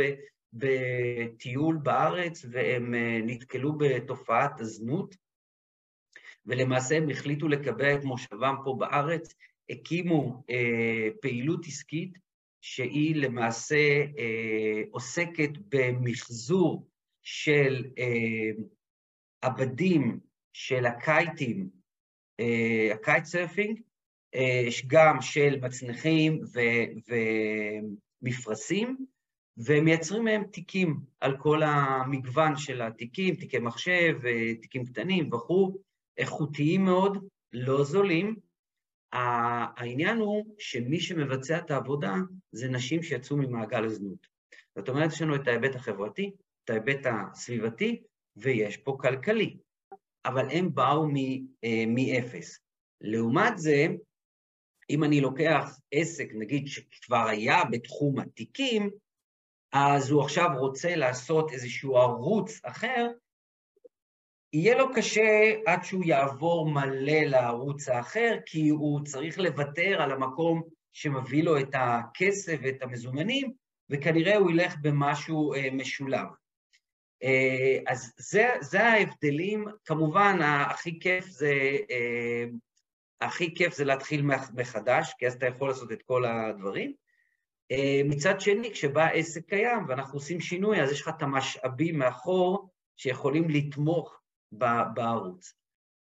בטיול 0.52 1.76
בארץ, 1.76 2.44
והם 2.50 2.94
נתקלו 3.22 3.78
בתופעת 3.78 4.60
הזנות, 4.60 5.16
ולמעשה 6.46 6.96
הם 6.96 7.10
החליטו 7.10 7.48
לקבע 7.48 7.94
את 7.94 8.04
מושבם 8.04 8.54
פה 8.64 8.76
בארץ, 8.78 9.34
הקימו 9.70 10.44
פעילות 11.20 11.66
עסקית, 11.66 12.18
שהיא 12.66 13.16
למעשה 13.16 14.04
אה, 14.18 14.82
עוסקת 14.90 15.50
במחזור 15.68 16.88
של 17.22 17.84
אה, 17.98 18.62
הבדים 19.42 20.20
של 20.52 20.86
הקייטים, 20.86 21.60
אה, 21.60 21.75
ה 22.94 23.00
kite 23.00 23.24
surfing, 23.24 23.80
אה, 24.34 24.68
גם 24.86 25.20
של 25.20 25.58
מצנחים 25.62 26.40
ו, 26.54 26.60
ומפרשים, 28.22 29.06
ומייצרים 29.58 30.24
מהם 30.24 30.44
תיקים 30.44 31.00
על 31.20 31.36
כל 31.38 31.62
המגוון 31.62 32.56
של 32.56 32.82
התיקים, 32.82 33.34
תיקי 33.34 33.58
מחשב, 33.58 34.16
אה, 34.26 34.54
תיקים 34.54 34.84
קטנים 34.84 35.32
וכו', 35.32 35.78
איכותיים 36.18 36.84
מאוד, 36.84 37.28
לא 37.52 37.84
זולים, 37.84 38.36
העניין 39.12 40.18
הוא 40.18 40.54
שמי 40.58 41.00
שמבצע 41.00 41.58
את 41.58 41.70
העבודה 41.70 42.14
זה 42.52 42.68
נשים 42.68 43.02
שיצאו 43.02 43.36
ממעגל 43.36 43.84
הזנות. 43.84 44.26
זאת 44.76 44.88
אומרת, 44.88 45.12
יש 45.12 45.22
לנו 45.22 45.34
את 45.34 45.48
ההיבט 45.48 45.74
החברתי, 45.74 46.30
את 46.64 46.70
ההיבט 46.70 47.06
הסביבתי, 47.06 48.02
ויש 48.36 48.76
פה 48.76 48.96
כלכלי, 49.00 49.56
אבל 50.26 50.50
הם 50.50 50.74
באו 50.74 51.06
מאפס. 51.86 52.58
לעומת 53.00 53.58
זה, 53.58 53.86
אם 54.90 55.04
אני 55.04 55.20
לוקח 55.20 55.78
עסק, 55.92 56.28
נגיד 56.34 56.66
שכבר 56.66 57.28
היה 57.28 57.64
בתחום 57.70 58.18
התיקים, 58.18 58.90
אז 59.72 60.10
הוא 60.10 60.22
עכשיו 60.22 60.48
רוצה 60.58 60.96
לעשות 60.96 61.52
איזשהו 61.52 61.96
ערוץ 61.96 62.60
אחר, 62.64 63.06
יהיה 64.52 64.78
לו 64.78 64.92
קשה 64.94 65.54
עד 65.66 65.84
שהוא 65.84 66.04
יעבור 66.04 66.70
מלא 66.70 67.20
לערוץ 67.26 67.88
האחר, 67.88 68.36
כי 68.46 68.68
הוא 68.68 69.00
צריך 69.04 69.38
לוותר 69.38 70.02
על 70.02 70.10
המקום 70.12 70.62
שמביא 70.92 71.42
לו 71.42 71.58
את 71.58 71.70
הכסף 71.74 72.58
ואת 72.62 72.82
המזומנים, 72.82 73.52
וכנראה 73.90 74.36
הוא 74.36 74.50
ילך 74.50 74.74
במשהו 74.82 75.54
אה, 75.54 75.68
משולב. 75.72 76.26
אה, 77.22 77.78
אז 77.86 78.12
זה, 78.18 78.48
זה 78.60 78.84
ההבדלים, 78.84 79.64
כמובן 79.84 80.38
הכי 80.42 81.00
כיף 81.00 81.26
זה, 81.26 81.52
אה, 81.90 82.44
הכי 83.20 83.54
כיף 83.54 83.74
זה 83.74 83.84
להתחיל 83.84 84.22
מחדש, 84.54 85.14
כי 85.18 85.26
אז 85.26 85.34
אתה 85.34 85.46
יכול 85.46 85.68
לעשות 85.68 85.92
את 85.92 86.02
כל 86.02 86.24
הדברים. 86.24 86.92
מצד 88.04 88.40
שני, 88.40 88.70
כשבא 88.70 89.06
עסק 89.06 89.48
קיים 89.48 89.84
ואנחנו 89.88 90.18
עושים 90.18 90.40
שינוי, 90.40 90.82
אז 90.82 90.92
יש 90.92 91.00
לך 91.00 91.08
את 91.08 91.22
המשאבים 91.22 91.98
מאחור 91.98 92.68
שיכולים 92.96 93.50
לתמוך 93.50 94.20
בערוץ. 94.94 95.54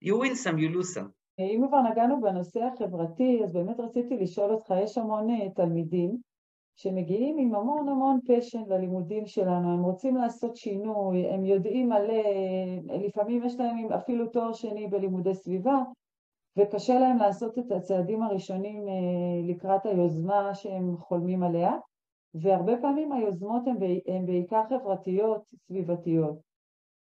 You 0.05 0.13
win 0.13 0.35
some, 0.45 0.59
you 0.59 0.77
lose 0.77 0.97
some. 0.97 1.09
אם 1.39 1.65
כבר 1.69 1.81
נגענו 1.93 2.21
בנושא 2.21 2.61
החברתי, 2.65 3.41
אז 3.45 3.53
באמת 3.53 3.81
רציתי 3.81 4.17
לשאול 4.17 4.51
אותך, 4.51 4.75
יש 4.85 4.99
המון 4.99 5.31
אה, 5.31 5.51
תלמידים 5.51 6.19
שמגיעים 6.77 7.39
עם 7.39 7.55
המון 7.55 7.89
המון 7.89 8.21
פשן 8.27 8.63
ללימודים 8.69 9.27
שלנו, 9.27 9.73
הם 9.73 9.83
רוצים 9.83 10.17
לעשות 10.17 10.57
שינוי, 10.57 11.27
הם 11.27 11.45
יודעים 11.45 11.89
מלא, 11.89 12.23
לפעמים 13.07 13.45
יש 13.45 13.57
להם 13.61 13.93
אפילו 13.93 14.27
תואר 14.27 14.53
שני 14.53 14.87
בלימודי 14.87 15.35
סביבה, 15.35 15.83
וקשה 16.59 16.99
להם 16.99 17.17
לעשות 17.19 17.59
את 17.59 17.73
הצעדים 17.73 18.23
הראשונים 18.23 18.89
אה, 18.89 19.53
לקראת 19.55 19.87
היוזמה 19.87 20.55
שהם 20.55 20.97
חולמים 20.97 21.43
עליה, 21.43 21.73
והרבה 22.35 22.73
פעמים 22.81 23.13
היוזמות 23.13 23.63
הן 24.07 24.27
בעיקר 24.27 24.63
חברתיות, 24.69 25.43
סביבתיות. 25.57 26.37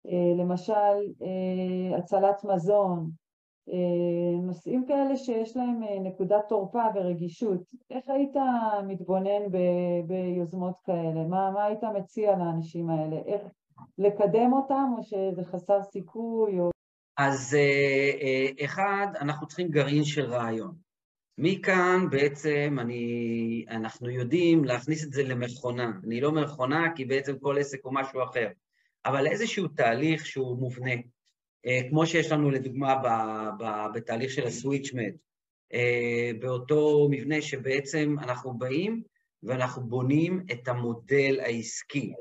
אה, 0.07 0.33
למשל 0.37 0.73
אה, 1.21 1.97
הצלת 1.97 2.43
מזון, 2.43 3.09
נושאים 4.41 4.85
כאלה 4.87 5.17
שיש 5.17 5.57
להם 5.57 5.81
נקודת 6.03 6.45
תורפה 6.49 6.83
ורגישות. 6.95 7.61
איך 7.89 8.09
היית 8.09 8.35
מתבונן 8.87 9.51
ב- 9.51 10.07
ביוזמות 10.07 10.75
כאלה? 10.85 11.23
מה, 11.29 11.51
מה 11.51 11.65
היית 11.65 11.83
מציע 11.83 12.37
לאנשים 12.37 12.89
האלה? 12.89 13.15
איך 13.25 13.41
לקדם 13.97 14.53
אותם 14.53 14.91
או 14.97 15.03
שזה 15.03 15.43
חסר 15.43 15.83
סיכוי? 15.83 16.59
או... 16.59 16.69
אז 17.17 17.57
אחד, 18.65 19.07
אנחנו 19.21 19.47
צריכים 19.47 19.67
גרעין 19.67 20.03
של 20.03 20.25
רעיון. 20.25 20.75
מכאן 21.37 22.07
בעצם 22.11 22.77
אני, 22.79 23.65
אנחנו 23.69 24.09
יודעים 24.09 24.65
להכניס 24.65 25.05
את 25.05 25.11
זה 25.11 25.23
למכונה. 25.23 25.91
אני 26.03 26.21
לא 26.21 26.31
מכונה 26.31 26.87
כי 26.95 27.05
בעצם 27.05 27.37
כל 27.39 27.57
עסק 27.59 27.79
הוא 27.83 27.93
משהו 27.93 28.23
אחר. 28.23 28.47
אבל 29.05 29.27
איזשהו 29.27 29.67
תהליך 29.67 30.25
שהוא 30.25 30.57
מובנה, 30.57 30.91
אה, 30.91 30.95
כמו 31.89 32.05
שיש 32.05 32.31
לנו 32.31 32.49
לדוגמה 32.49 32.95
ב, 32.95 33.07
ב, 33.63 33.85
בתהליך 33.93 34.31
של 34.31 34.47
הסוויצ'מד, 34.47 35.11
אה, 35.73 36.31
באותו 36.39 37.07
מבנה 37.11 37.41
שבעצם 37.41 38.15
אנחנו 38.19 38.53
באים 38.53 39.03
ואנחנו 39.43 39.83
בונים 39.83 40.45
את 40.51 40.67
המודל 40.67 41.39
העסקי. 41.39 42.13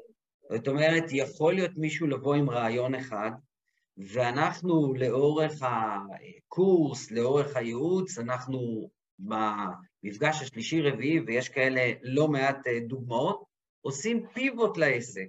זאת 0.50 0.68
אומרת, 0.68 1.04
יכול 1.12 1.54
להיות 1.54 1.70
מישהו 1.76 2.06
לבוא 2.06 2.34
עם 2.34 2.50
רעיון 2.50 2.94
אחד, 2.94 3.30
ואנחנו 3.96 4.94
לאורך 4.94 5.62
הקורס, 5.62 7.10
לאורך 7.10 7.56
הייעוץ, 7.56 8.18
אנחנו 8.18 8.90
במפגש 9.18 10.42
השלישי-רביעי, 10.42 11.20
ויש 11.20 11.48
כאלה 11.48 11.92
לא 12.02 12.28
מעט 12.28 12.66
אה, 12.66 12.80
דוגמאות, 12.80 13.44
עושים 13.80 14.26
פיבוט 14.34 14.76
לעסק. 14.76 15.26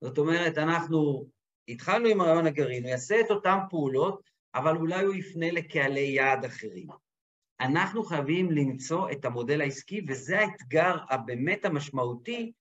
זאת 0.00 0.18
אומרת, 0.18 0.58
אנחנו 0.58 1.26
התחלנו 1.68 2.08
עם 2.08 2.22
רעיון 2.22 2.46
הגרעין, 2.46 2.82
הוא 2.82 2.90
יעשה 2.90 3.20
את 3.20 3.30
אותן 3.30 3.58
פעולות, 3.70 4.30
אבל 4.54 4.76
אולי 4.76 5.04
הוא 5.04 5.14
יפנה 5.14 5.50
לקהלי 5.50 6.00
יעד 6.00 6.44
אחרים. 6.44 6.86
אנחנו 7.60 8.04
חייבים 8.04 8.50
למצוא 8.50 9.10
את 9.10 9.24
המודל 9.24 9.60
העסקי, 9.60 10.00
וזה 10.08 10.38
האתגר 10.38 10.96
הבאמת 11.10 11.64
המשמעותי, 11.64 12.52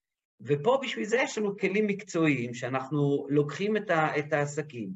ופה 0.41 0.79
בשביל 0.83 1.05
זה 1.05 1.17
יש 1.17 1.37
לנו 1.37 1.57
כלים 1.57 1.87
מקצועיים, 1.87 2.53
שאנחנו 2.53 3.27
לוקחים 3.29 3.77
את, 3.77 3.89
ה, 3.89 4.19
את 4.19 4.33
העסקים, 4.33 4.89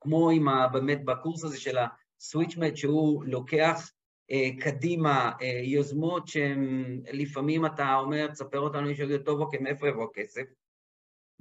כמו 0.00 0.30
עם 0.30 0.48
ה, 0.48 0.68
באמת 0.68 1.04
בקורס 1.04 1.44
הזה 1.44 1.60
של 1.60 1.78
ה-switchmat, 1.78 2.76
שהוא 2.76 3.24
לוקח 3.24 3.92
אה, 4.30 4.48
קדימה 4.60 5.32
אה, 5.42 5.60
יוזמות 5.64 6.28
שהן, 6.28 7.00
לפעמים 7.12 7.66
אתה 7.66 7.94
אומר, 7.94 8.26
תספר 8.26 8.58
אותנו, 8.58 8.82
מישהו 8.82 9.04
יגיד, 9.04 9.20
טוב, 9.20 9.40
אוקיי, 9.40 9.58
מאיפה 9.58 9.88
יבוא 9.88 10.04
הכסף? 10.04 10.42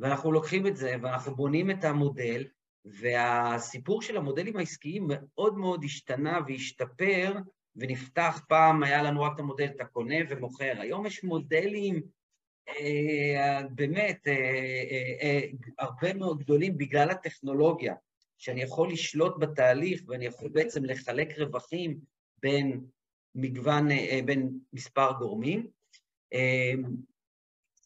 ואנחנו 0.01 0.31
לוקחים 0.31 0.67
את 0.67 0.77
זה 0.77 0.95
ואנחנו 1.01 1.35
בונים 1.35 1.71
את 1.71 1.83
המודל, 1.83 2.45
והסיפור 2.85 4.01
של 4.01 4.17
המודלים 4.17 4.57
העסקיים 4.57 5.07
מאוד 5.07 5.57
מאוד 5.57 5.83
השתנה 5.83 6.39
והשתפר, 6.47 7.33
ונפתח, 7.75 8.41
פעם 8.47 8.83
היה 8.83 9.03
לנו 9.03 9.21
רק 9.21 9.31
את 9.35 9.39
המודל, 9.39 9.65
אתה 9.75 9.85
קונה 9.85 10.15
ומוכר. 10.29 10.73
היום 10.79 11.05
יש 11.05 11.23
מודלים 11.23 12.01
אה, 12.69 13.61
באמת 13.75 14.27
אה, 14.27 14.33
אה, 14.33 15.15
אה, 15.21 15.41
הרבה 15.79 16.13
מאוד 16.13 16.39
גדולים 16.39 16.77
בגלל 16.77 17.09
הטכנולוגיה, 17.09 17.95
שאני 18.37 18.61
יכול 18.61 18.91
לשלוט 18.91 19.35
בתהליך 19.39 20.03
ואני 20.07 20.25
יכול 20.25 20.49
בעצם 20.49 20.85
לחלק 20.85 21.39
רווחים 21.39 21.99
בין 22.41 22.81
מגוון, 23.35 23.91
אה, 23.91 24.19
בין 24.25 24.59
מספר 24.73 25.11
גורמים. 25.19 25.67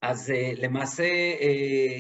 אה, 0.05 0.09
אז 0.11 0.29
uh, 0.29 0.61
למעשה 0.61 1.03
uh, 1.39 1.43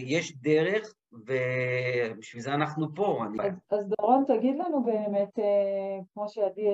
יש 0.05 0.35
דרך, 0.37 0.93
ובשביל 1.11 2.41
זה 2.41 2.53
אנחנו 2.53 2.95
פה. 2.95 3.23
אז, 3.25 3.39
אני... 3.39 3.49
אז 3.69 3.87
דורון, 3.87 4.23
תגיד 4.27 4.55
לנו 4.55 4.83
באמת, 4.83 5.39
uh, 5.39 6.03
כמו 6.13 6.29
שעדי 6.29 6.67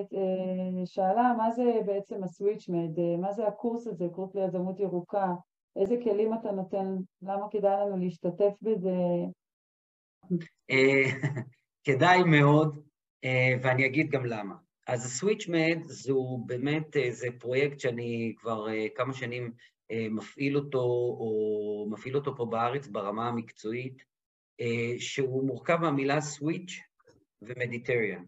שאלה, 0.86 1.34
מה 1.38 1.52
זה 1.52 1.64
בעצם 1.86 2.24
הסוויצ'מד, 2.24 3.00
מה 3.20 3.32
זה 3.32 3.48
הקורס 3.48 3.88
הזה, 3.88 4.06
קורס 4.12 4.36
ליזמות 4.36 4.80
ירוקה, 4.80 5.28
איזה 5.76 5.96
כלים 6.04 6.34
אתה 6.34 6.52
נותן, 6.52 6.98
למה 7.22 7.46
כדאי 7.52 7.72
לנו 7.72 7.98
להשתתף 7.98 8.54
בזה? 8.62 8.96
כדאי 11.86 12.24
מאוד, 12.24 12.80
ואני 13.62 13.86
אגיד 13.86 14.10
גם 14.10 14.26
למה. 14.26 14.56
אז 14.88 15.06
הסוויצ'מד 15.06 15.78
זו 15.86 16.38
באמת, 16.46 16.96
זה 17.12 17.28
פרויקט 17.40 17.80
שאני 17.80 18.34
כבר 18.38 18.66
כמה 18.96 19.14
שנים 19.14 19.44
אה, 19.44 19.52
מפעיל 20.12 20.58
אותו, 20.58 20.80
או 21.20 21.88
מפעיל 21.92 22.16
אותו 22.16 22.36
פה 22.36 22.46
בארץ 22.46 22.88
ברמה 22.88 23.28
המקצועית, 23.28 24.04
אה, 24.62 25.00
שהוא 25.00 25.48
מורכב 25.48 25.78
מהמילה 25.82 26.22
סוויץ' 26.22 26.80
ומדיטריאן. 27.42 28.24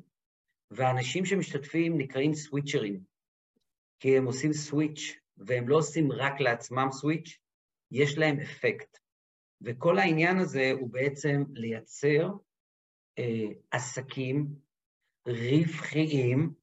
והאנשים 0.72 1.26
שמשתתפים 1.26 1.98
נקראים 1.98 2.34
סוויצ'רים, 2.34 3.00
כי 4.00 4.18
הם 4.18 4.26
עושים 4.26 4.54
סוויץ', 4.54 5.20
והם 5.38 5.70
לא 5.70 5.78
עושים 5.78 6.12
רק 6.12 6.40
לעצמם 6.40 6.88
סוויץ', 6.92 7.38
יש 7.92 8.18
להם 8.18 8.40
אפקט. 8.40 8.98
וכל 9.62 10.00
העניין 10.00 10.38
הזה 10.40 10.72
הוא 10.72 10.90
בעצם 10.90 11.44
לייצר 11.54 12.30
אה, 13.20 13.48
עסקים 13.72 14.48
רווחיים, 15.28 16.54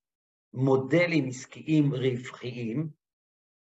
מודלים 0.55 1.29
עסקיים 1.29 1.95
רווחיים, 1.95 2.89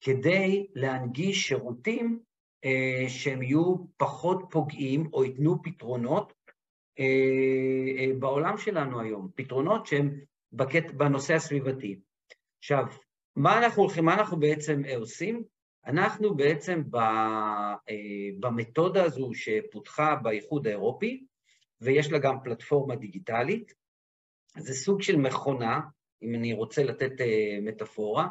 כדי 0.02 0.68
להנגיש 0.76 1.48
שירותים 1.48 2.20
אה, 2.66 3.10
שהם 3.10 3.42
יהיו 3.42 3.76
פחות 3.98 4.44
פוגעים 4.52 5.10
או 5.14 5.26
ייתנו 5.26 5.62
פתרונות 5.64 6.34
אה, 7.00 7.06
אה, 7.98 8.14
בעולם 8.20 8.58
שלנו 8.58 9.02
היום, 9.02 9.30
פתרונות 9.36 9.86
שהם 9.86 10.20
בקט, 10.52 10.92
בנושא 10.92 11.34
הסביבתי. 11.34 12.00
עכשיו, 12.60 12.86
מה 13.36 13.58
אנחנו 13.58 13.88
מה 14.04 14.14
אנחנו 14.14 14.40
בעצם 14.40 14.82
עושים? 14.98 15.44
אנחנו 15.86 16.36
בעצם 16.36 16.84
ב, 16.90 16.98
במתודה 18.40 19.04
הזו 19.04 19.32
שפותחה 19.34 20.16
באיחוד 20.16 20.68
האירופי, 20.68 21.26
ויש 21.82 22.12
לה 22.12 22.20
גם 22.20 22.38
פלטפורמה 22.44 22.96
דיגיטלית, 22.96 23.74
זה 24.58 24.74
סוג 24.74 25.02
של 25.02 25.16
מכונה, 25.16 25.80
אם 26.22 26.36
אני 26.36 26.54
רוצה 26.54 26.84
לתת 26.84 27.12
מטאפורה, 27.62 28.28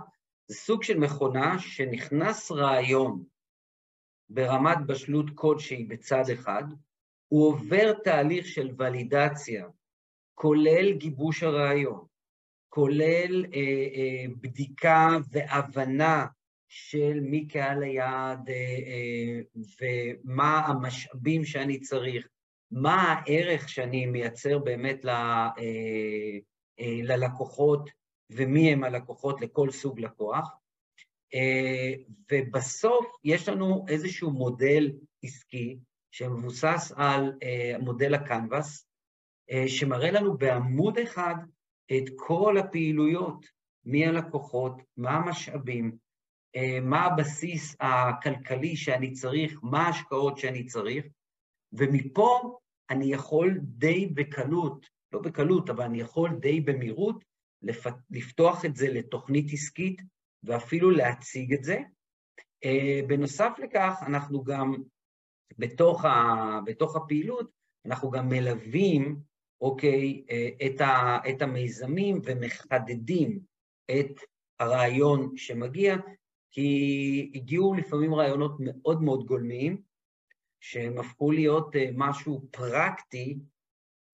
זה 0.48 0.54
סוג 0.56 0.82
של 0.82 0.98
מכונה 0.98 1.58
שנכנס 1.58 2.50
רעיון 2.50 3.24
ברמת 4.30 4.86
בשלות 4.86 5.26
כלשהי 5.34 5.84
בצד 5.84 6.24
אחד, 6.32 6.64
הוא 7.28 7.48
עובר 7.48 7.92
תהליך 8.04 8.46
של 8.46 8.70
ולידציה, 8.78 9.66
כולל 10.34 10.92
גיבוש 10.92 11.42
הרעיון, 11.42 12.06
כולל 12.68 13.44
אה, 13.54 13.60
אה, 13.94 14.24
בדיקה 14.40 15.08
והבנה 15.30 16.26
של 16.68 17.20
מי 17.20 17.48
קהל 17.48 17.82
היעד 17.82 18.50
אה, 18.50 18.54
אה, 18.54 19.40
ומה 19.80 20.58
המשאבים 20.58 21.44
שאני 21.44 21.80
צריך, 21.80 22.28
מה 22.70 23.02
הערך 23.02 23.68
שאני 23.68 24.06
מייצר 24.06 24.58
באמת 24.58 25.04
ל, 25.04 25.08
אה, 25.08 25.54
אה, 26.80 27.00
ללקוחות 27.02 27.90
ומי 28.30 28.72
הם 28.72 28.84
הלקוחות 28.84 29.40
לכל 29.40 29.70
סוג 29.70 30.00
לקוח. 30.00 30.50
ובסוף 32.32 33.06
יש 33.24 33.48
לנו 33.48 33.84
איזשהו 33.88 34.30
מודל 34.30 34.92
עסקי 35.22 35.78
שמבוסס 36.10 36.92
על 36.96 37.38
מודל 37.80 38.14
הקנבס, 38.14 38.88
שמראה 39.66 40.10
לנו 40.10 40.38
בעמוד 40.38 40.98
אחד 40.98 41.34
את 41.96 42.04
כל 42.16 42.58
הפעילויות, 42.58 43.46
מי 43.84 44.06
הלקוחות, 44.06 44.82
מה 44.96 45.10
המשאבים, 45.10 45.96
מה 46.82 47.04
הבסיס 47.04 47.76
הכלכלי 47.80 48.76
שאני 48.76 49.12
צריך, 49.12 49.60
מה 49.62 49.86
ההשקעות 49.86 50.38
שאני 50.38 50.66
צריך, 50.66 51.06
ומפה 51.72 52.58
אני 52.90 53.12
יכול 53.12 53.58
די 53.62 54.06
בקלות, 54.06 54.86
לא 55.12 55.20
בקלות, 55.20 55.70
אבל 55.70 55.84
אני 55.84 56.00
יכול 56.00 56.30
די 56.40 56.60
במהירות 56.60 57.24
לפתוח 58.10 58.64
את 58.64 58.76
זה 58.76 58.88
לתוכנית 58.88 59.52
עסקית 59.52 60.02
ואפילו 60.42 60.90
להציג 60.90 61.54
את 61.54 61.64
זה. 61.64 61.78
בנוסף 63.08 63.52
לכך, 63.58 64.02
אנחנו 64.06 64.44
גם, 64.44 64.74
בתוך, 65.58 66.04
ה, 66.04 66.34
בתוך 66.64 66.96
הפעילות, 66.96 67.50
אנחנו 67.86 68.10
גם 68.10 68.28
מלווים, 68.28 69.20
אוקיי, 69.60 70.24
את, 70.66 70.80
ה, 70.80 71.18
את 71.30 71.42
המיזמים 71.42 72.20
ומחדדים 72.24 73.40
את 73.90 74.20
הרעיון 74.58 75.36
שמגיע, 75.36 75.96
כי 76.50 77.30
הגיעו 77.34 77.74
לפעמים 77.74 78.14
רעיונות 78.14 78.56
מאוד 78.60 79.02
מאוד 79.02 79.26
גולמיים, 79.26 79.82
שהם 80.60 80.98
הפכו 80.98 81.30
להיות 81.30 81.76
משהו 81.94 82.48
פרקטי 82.50 83.38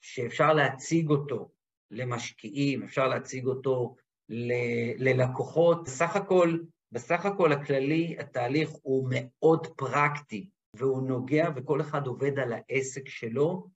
שאפשר 0.00 0.52
להציג 0.52 1.10
אותו 1.10 1.53
למשקיעים, 1.90 2.82
אפשר 2.82 3.08
להציג 3.08 3.46
אותו 3.46 3.94
ל- 4.28 5.08
ללקוחות. 5.08 5.84
בסך 5.84 6.16
הכל, 6.16 6.58
בסך 6.92 7.26
הכל 7.26 7.52
הכללי, 7.52 8.16
התהליך 8.18 8.70
הוא 8.82 9.08
מאוד 9.10 9.66
פרקטי, 9.66 10.48
והוא 10.76 11.02
נוגע 11.02 11.48
וכל 11.56 11.80
אחד 11.80 12.06
עובד 12.06 12.38
על 12.38 12.52
העסק 12.52 13.08
שלו, 13.08 13.68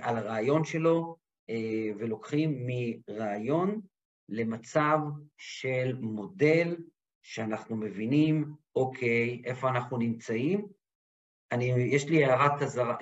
על 0.00 0.16
הרעיון 0.16 0.64
שלו, 0.64 1.16
ולוקחים 1.98 2.66
מרעיון 2.66 3.80
למצב 4.28 4.98
של 5.36 5.96
מודל 6.00 6.76
שאנחנו 7.22 7.76
מבינים, 7.76 8.54
אוקיי, 8.76 9.42
איפה 9.44 9.68
אנחנו 9.68 9.98
נמצאים. 9.98 10.66
אני, 11.52 11.64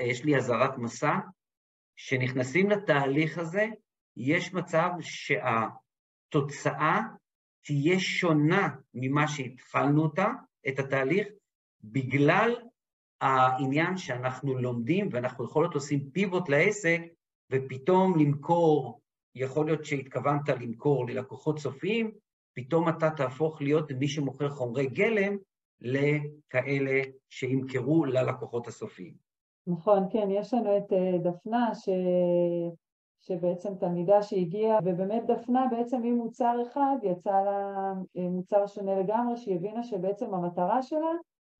יש 0.02 0.24
לי 0.24 0.36
אזהרת 0.36 0.78
מסע, 0.78 1.18
שנכנסים 1.96 2.70
לתהליך 2.70 3.38
הזה, 3.38 3.66
יש 4.16 4.54
מצב 4.54 4.90
שהתוצאה 5.00 7.00
תהיה 7.64 7.98
שונה 7.98 8.68
ממה 8.94 9.28
שהתחלנו 9.28 10.02
אותה, 10.02 10.28
את 10.68 10.78
התהליך, 10.78 11.28
בגלל 11.84 12.56
העניין 13.20 13.96
שאנחנו 13.96 14.58
לומדים 14.58 15.08
ואנחנו 15.12 15.44
יכול 15.44 15.64
להיות 15.64 15.74
עושים 15.74 16.10
פיבוט 16.10 16.48
לעסק, 16.48 17.00
ופתאום 17.52 18.18
למכור, 18.18 19.00
יכול 19.34 19.66
להיות 19.66 19.84
שהתכוונת 19.84 20.48
למכור 20.48 21.06
ללקוחות 21.06 21.58
סופיים, 21.58 22.10
פתאום 22.54 22.88
אתה 22.88 23.10
תהפוך 23.10 23.62
להיות 23.62 23.92
מי 23.92 24.08
שמוכר 24.08 24.48
חומרי 24.48 24.86
גלם 24.86 25.36
לכאלה 25.80 27.00
שימכרו 27.30 28.04
ללקוחות 28.04 28.66
הסופיים. 28.66 29.14
נכון, 29.66 30.08
כן, 30.12 30.30
יש 30.30 30.54
לנו 30.54 30.76
את 30.76 30.92
דפנה, 31.22 31.74
ש... 31.74 31.88
שבעצם 33.26 33.74
תלמידה 33.74 34.22
שהגיעה, 34.22 34.78
ובאמת 34.84 35.26
דפנה 35.26 35.66
בעצם 35.70 36.02
עם 36.04 36.14
מוצר 36.14 36.62
אחד 36.62 36.96
יצא 37.02 37.40
לה 37.40 37.92
מוצר 38.16 38.66
שונה 38.66 39.00
לגמרי, 39.00 39.36
שהיא 39.36 39.56
הבינה 39.56 39.82
שבעצם 39.82 40.34
המטרה 40.34 40.82
שלה 40.82 41.12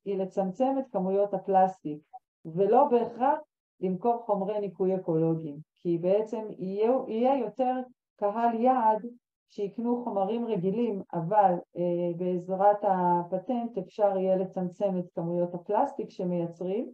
היא 0.05 0.19
לצמצם 0.19 0.75
את 0.79 0.85
כמויות 0.93 1.35
הפלסטיק, 1.35 1.99
ולא 2.45 2.85
בהכרח 2.85 3.39
למכור 3.81 4.23
חומרי 4.27 4.61
ניקוי 4.61 4.97
אקולוגיים, 4.97 5.57
כי 5.75 5.99
בעצם 5.99 6.45
יהיה, 6.59 6.93
יהיה 7.09 7.39
יותר 7.39 7.75
קהל 8.17 8.61
יעד 8.61 9.07
שיקנו 9.51 10.05
חומרים 10.05 10.47
רגילים, 10.47 11.03
אבל 11.13 11.55
אה, 11.77 12.17
בעזרת 12.17 12.79
הפטנט 12.83 13.79
אפשר 13.79 14.17
יהיה 14.17 14.37
לצמצם 14.37 14.99
את 14.99 15.05
כמויות 15.15 15.55
הפלסטיק 15.55 16.11
שמייצרים, 16.11 16.91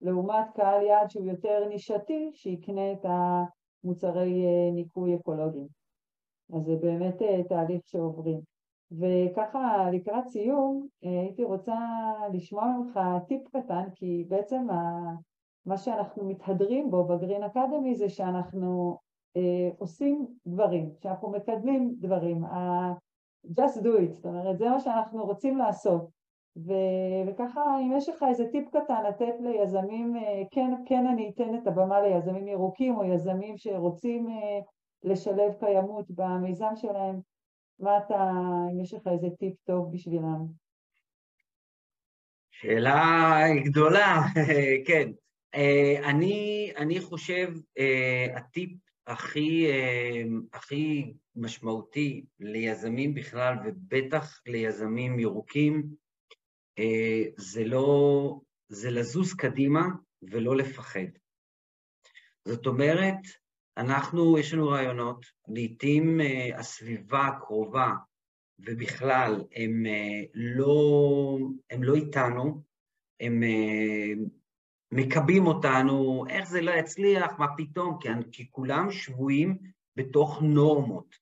לעומת 0.00 0.50
קהל 0.54 0.82
יעד 0.82 1.10
שהוא 1.10 1.26
יותר 1.26 1.68
נישתי, 1.68 2.30
שיקנה 2.34 2.92
את 2.92 3.04
המוצרי 3.04 3.65
אה, 3.94 4.70
ניקוי 4.72 5.16
אקולוגיים. 5.16 5.66
אז 6.54 6.64
זה 6.64 6.76
באמת 6.76 7.22
אה, 7.22 7.44
תהליך 7.48 7.80
שעוברים. 7.86 8.40
וככה 8.92 9.90
לקראת 9.92 10.28
סיום, 10.28 10.86
אה, 11.04 11.20
הייתי 11.20 11.44
רוצה 11.44 11.76
לשמוע 12.32 12.64
ממך 12.66 13.00
טיפ 13.28 13.48
קטן, 13.48 13.84
כי 13.94 14.24
בעצם 14.28 14.66
מה 15.66 15.76
שאנחנו 15.76 16.24
מתהדרים 16.24 16.90
בו 16.90 17.04
בגרין 17.04 17.42
אקדמי 17.42 17.94
זה 17.94 18.08
שאנחנו 18.08 18.98
אה, 19.36 19.70
עושים 19.78 20.26
דברים, 20.46 20.90
שאנחנו 21.02 21.30
מקדמים 21.30 21.94
דברים, 21.98 22.44
just 23.48 23.80
do 23.82 23.98
it, 23.98 24.12
זאת 24.12 24.26
אומרת, 24.26 24.58
זה 24.58 24.68
מה 24.68 24.80
שאנחנו 24.80 25.24
רוצים 25.24 25.58
לעשות. 25.58 26.15
ו- 26.56 27.28
וככה, 27.30 27.60
אם 27.82 27.92
יש 27.96 28.08
לך 28.08 28.24
איזה 28.28 28.44
טיפ 28.52 28.68
קטן 28.68 29.04
לתת 29.08 29.34
ליזמים, 29.40 30.16
אה, 30.16 30.42
כן, 30.50 30.70
כן 30.86 31.06
אני 31.06 31.32
אתן 31.34 31.54
את 31.54 31.66
הבמה 31.66 32.00
ליזמים 32.00 32.48
ירוקים 32.48 32.96
או 32.96 33.04
יזמים 33.04 33.58
שרוצים 33.58 34.28
אה, 34.28 34.60
לשלב 35.02 35.52
קיימות 35.60 36.10
במיזם 36.10 36.72
שלהם, 36.76 37.20
מה 37.78 37.98
אתה, 37.98 38.30
אם 38.72 38.80
יש 38.80 38.94
לך 38.94 39.06
איזה 39.06 39.28
טיפ 39.38 39.54
טוב 39.64 39.92
בשבילם? 39.92 40.46
שאלה 42.50 43.42
גדולה, 43.64 44.20
כן. 44.86 45.10
אני, 46.04 46.72
אני 46.76 47.00
חושב, 47.00 47.48
הטיפ 48.34 48.70
הכי, 49.06 49.66
הכי 50.52 51.12
משמעותי 51.36 52.24
ליזמים 52.40 53.14
בכלל, 53.14 53.54
ובטח 53.64 54.40
ליזמים 54.46 55.18
ירוקים, 55.18 55.82
זה 57.36 57.64
לא, 57.64 58.40
זה 58.68 58.90
לזוז 58.90 59.34
קדימה 59.34 59.86
ולא 60.22 60.56
לפחד. 60.56 61.08
זאת 62.48 62.66
אומרת, 62.66 63.18
אנחנו, 63.76 64.38
יש 64.38 64.54
לנו 64.54 64.68
רעיונות, 64.68 65.26
לעתים 65.48 66.20
הסביבה 66.54 67.26
הקרובה 67.26 67.92
ובכלל, 68.58 69.44
הם 69.54 69.84
לא, 70.34 71.38
הם 71.70 71.82
לא 71.82 71.94
איתנו, 71.94 72.62
הם 73.20 73.42
מקבים 74.92 75.46
אותנו, 75.46 76.24
איך 76.28 76.48
זה 76.48 76.60
לא 76.60 76.70
יצליח, 76.70 77.32
מה 77.38 77.46
פתאום, 77.56 77.98
כי, 78.00 78.08
כי 78.32 78.50
כולם 78.50 78.90
שבויים 78.90 79.58
בתוך 79.96 80.42
נורמות. 80.42 81.16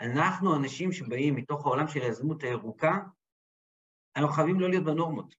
אנחנו, 0.00 0.56
אנשים 0.56 0.92
שבאים 0.92 1.34
מתוך 1.34 1.66
העולם 1.66 1.88
של 1.88 2.00
היזמות 2.00 2.42
הירוקה, 2.42 2.98
אנחנו 4.18 4.32
חייבים 4.32 4.60
לא 4.60 4.70
להיות 4.70 4.84
בנורמות. 4.84 5.34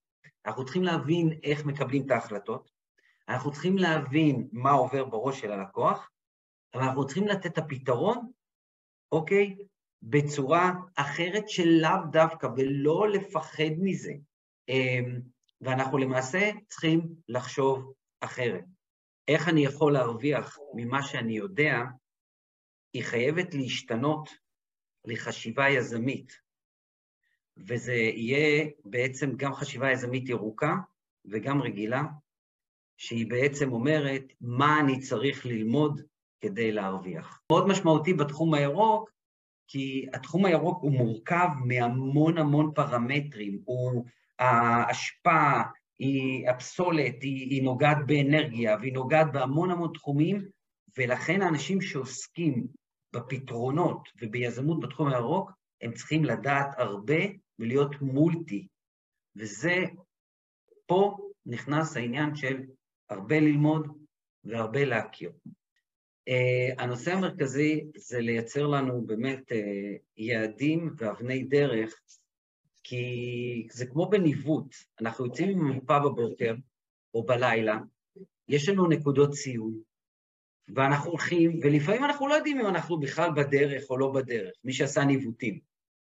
אנחנו 0.45 0.65
צריכים 0.65 0.83
להבין 0.83 1.39
איך 1.43 1.65
מקבלים 1.65 2.05
את 2.05 2.11
ההחלטות, 2.11 2.71
אנחנו 3.29 3.51
צריכים 3.51 3.77
להבין 3.77 4.47
מה 4.51 4.71
עובר 4.71 5.05
בראש 5.05 5.41
של 5.41 5.51
הלקוח, 5.51 6.09
אבל 6.73 6.83
אנחנו 6.83 7.05
צריכים 7.05 7.27
לתת 7.27 7.45
את 7.45 7.57
הפתרון, 7.57 8.31
אוקיי, 9.11 9.57
בצורה 10.01 10.73
אחרת 10.95 11.49
שלאו 11.49 12.05
דווקא, 12.11 12.47
ולא 12.57 13.09
לפחד 13.09 13.71
מזה. 13.77 14.13
אמ, 14.69 15.21
ואנחנו 15.61 15.97
למעשה 15.97 16.51
צריכים 16.67 17.01
לחשוב 17.27 17.93
אחרת. 18.19 18.63
איך 19.27 19.49
אני 19.49 19.65
יכול 19.65 19.93
להרוויח 19.93 20.57
ממה 20.75 21.03
שאני 21.03 21.37
יודע, 21.37 21.75
היא 22.93 23.03
חייבת 23.03 23.53
להשתנות 23.53 24.29
לחשיבה 25.05 25.69
יזמית, 25.69 26.48
וזה 27.67 27.93
יהיה 27.93 28.65
בעצם 28.86 29.32
גם 29.38 29.54
חשיבה 29.54 29.91
יזמית 29.91 30.30
ירוקה 30.30 30.76
וגם 31.26 31.62
רגילה, 31.62 32.04
שהיא 32.98 33.30
בעצם 33.30 33.72
אומרת 33.72 34.24
מה 34.41 34.80
אני 34.80 35.00
צריך 35.00 35.45
ללמוד 35.45 36.02
כדי 36.41 36.72
להרוויח. 36.72 37.41
מאוד 37.52 37.67
משמעותי 37.67 38.13
בתחום 38.13 38.54
הירוק, 38.54 39.10
כי 39.67 40.06
התחום 40.13 40.45
הירוק 40.45 40.82
הוא 40.82 40.91
מורכב 40.91 41.48
מהמון 41.65 42.38
המון 42.38 42.72
פרמטרים, 42.76 43.60
הוא 43.65 44.06
ההשפעה, 44.39 45.63
היא 46.00 46.50
הפסולת, 46.50 47.15
היא, 47.22 47.50
היא 47.50 47.63
נוגעת 47.63 47.98
באנרגיה 48.06 48.78
והיא 48.80 48.93
נוגעת 48.93 49.32
בהמון 49.32 49.72
המון 49.72 49.91
תחומים, 49.93 50.41
ולכן 50.98 51.41
האנשים 51.41 51.82
שעוסקים 51.82 52.67
בפתרונות 53.13 54.10
וביזמות 54.22 54.80
בתחום 54.80 55.08
הירוק, 55.08 55.52
הם 55.82 55.93
צריכים 55.93 56.26
לדעת 56.26 56.67
הרבה 56.78 57.15
ולהיות 57.60 58.02
מולטי. 58.02 58.67
וזה, 59.36 59.76
פה 60.86 61.17
נכנס 61.45 61.98
העניין 61.98 62.36
של 62.36 62.62
הרבה 63.10 63.39
ללמוד 63.39 63.88
והרבה 64.43 64.86
להכיר. 64.86 65.32
Uh, 66.30 66.82
הנושא 66.82 67.13
המרכזי 67.13 67.86
זה 67.95 68.19
לייצר 68.19 68.67
לנו 68.67 69.02
באמת 69.02 69.52
uh, 69.52 69.56
יעדים 70.17 70.89
ואבני 70.98 71.43
דרך, 71.43 72.02
כי 72.84 73.67
זה 73.72 73.86
כמו 73.86 74.10
בניווט, 74.10 74.76
אנחנו 75.02 75.26
יוצאים 75.26 75.50
עם 75.50 75.78
מפה 75.78 76.00
בבוקר 76.00 76.56
או 77.13 77.24
בלילה, 77.24 77.78
יש 78.48 78.69
לנו 78.69 78.88
נקודות 78.88 79.32
ציון, 79.32 79.82
ואנחנו 80.76 81.12
הולכים, 81.12 81.60
ולפעמים 81.63 82.04
אנחנו 82.04 82.28
לא 82.28 82.34
יודעים 82.34 82.60
אם 82.60 82.65
אנחנו 82.65 83.00
בכלל 83.00 83.30
בדרך 83.36 83.89
או 83.89 83.98
לא 83.98 84.12
בדרך, 84.12 84.54
מי 84.63 84.74
שעשה 84.74 85.04
ניווטים, 85.04 85.60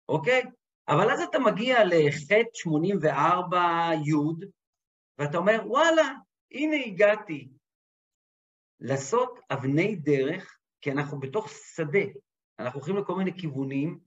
אוקיי? 0.08 0.42
אבל 0.88 1.10
אז 1.10 1.20
אתה 1.20 1.38
מגיע 1.38 1.84
לחטא 1.84 2.42
84 2.54 3.90
י' 4.04 4.46
ואתה 5.18 5.38
אומר, 5.38 5.60
וואלה, 5.66 6.02
הנה 6.52 6.76
הגעתי. 6.86 7.48
לעשות 8.80 9.38
אבני 9.50 9.96
דרך, 9.96 10.58
כי 10.80 10.92
אנחנו 10.92 11.20
בתוך 11.20 11.50
שדה, 11.74 12.04
אנחנו 12.58 12.80
הולכים 12.80 12.96
לכל 12.96 13.14
מיני 13.14 13.38
כיוונים, 13.38 13.98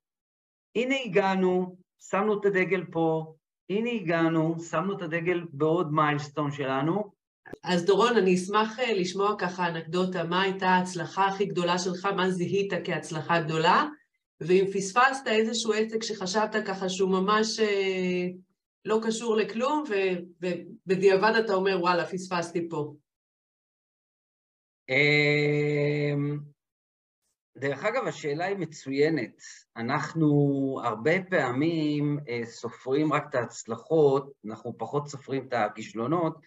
הנה 0.76 0.96
הגענו, 1.06 1.78
שמנו 2.00 2.40
את 2.40 2.46
הדגל 2.46 2.86
פה, 2.92 3.34
הנה 3.70 3.90
הגענו, 3.90 4.56
שמנו 4.70 4.98
את 4.98 5.02
הדגל 5.02 5.46
בעוד 5.54 5.94
מיילסטון 5.94 6.52
שלנו. 6.52 7.12
אז 7.64 7.86
דורון, 7.86 8.18
אני 8.18 8.36
אשמח 8.36 8.80
אה, 8.80 8.94
לשמוע 8.94 9.36
ככה 9.38 9.68
אנקדוטה, 9.68 10.24
מה 10.24 10.42
הייתה 10.42 10.68
ההצלחה 10.68 11.28
הכי 11.28 11.46
גדולה 11.46 11.78
שלך, 11.78 12.06
מה 12.06 12.30
זיהית 12.30 12.74
כהצלחה 12.86 13.42
גדולה, 13.42 13.86
ואם 14.42 14.66
פספסת 14.74 15.28
איזשהו 15.28 15.74
עסק 15.74 16.04
שחשבת 16.04 16.56
ככה 16.68 16.90
שהוא 16.90 17.12
ממש 17.12 17.60
אה, 17.60 18.28
לא 18.86 19.00
קשור 19.08 19.36
לכלום, 19.36 19.84
ובדיעבד 20.42 21.34
אתה 21.46 21.54
אומר, 21.54 21.78
וואלה, 21.82 22.06
פספסתי 22.06 22.70
פה. 22.70 22.96
אמ, 24.90 26.40
דרך 27.58 27.84
אגב, 27.86 28.08
השאלה 28.08 28.46
היא 28.46 28.58
מצוינת. 28.58 29.42
אנחנו 29.78 30.28
הרבה 30.84 31.24
פעמים 31.30 32.20
אה, 32.30 32.46
סופרים 32.46 33.14
רק 33.14 33.24
את 33.30 33.36
ההצלחות, 33.36 34.32
אנחנו 34.46 34.78
פחות 34.78 35.08
סופרים 35.08 35.48
את 35.48 35.54
הכישלונות. 35.54 36.38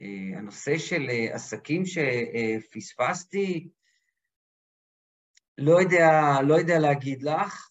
אה, 0.00 0.38
הנושא 0.38 0.78
של 0.78 1.06
אה, 1.10 1.34
עסקים 1.34 1.82
שפספסתי, 1.86 3.68
לא 5.58 5.80
יודע, 5.80 6.10
לא 6.46 6.54
יודע 6.54 6.78
להגיד 6.78 7.22
לך, 7.22 7.68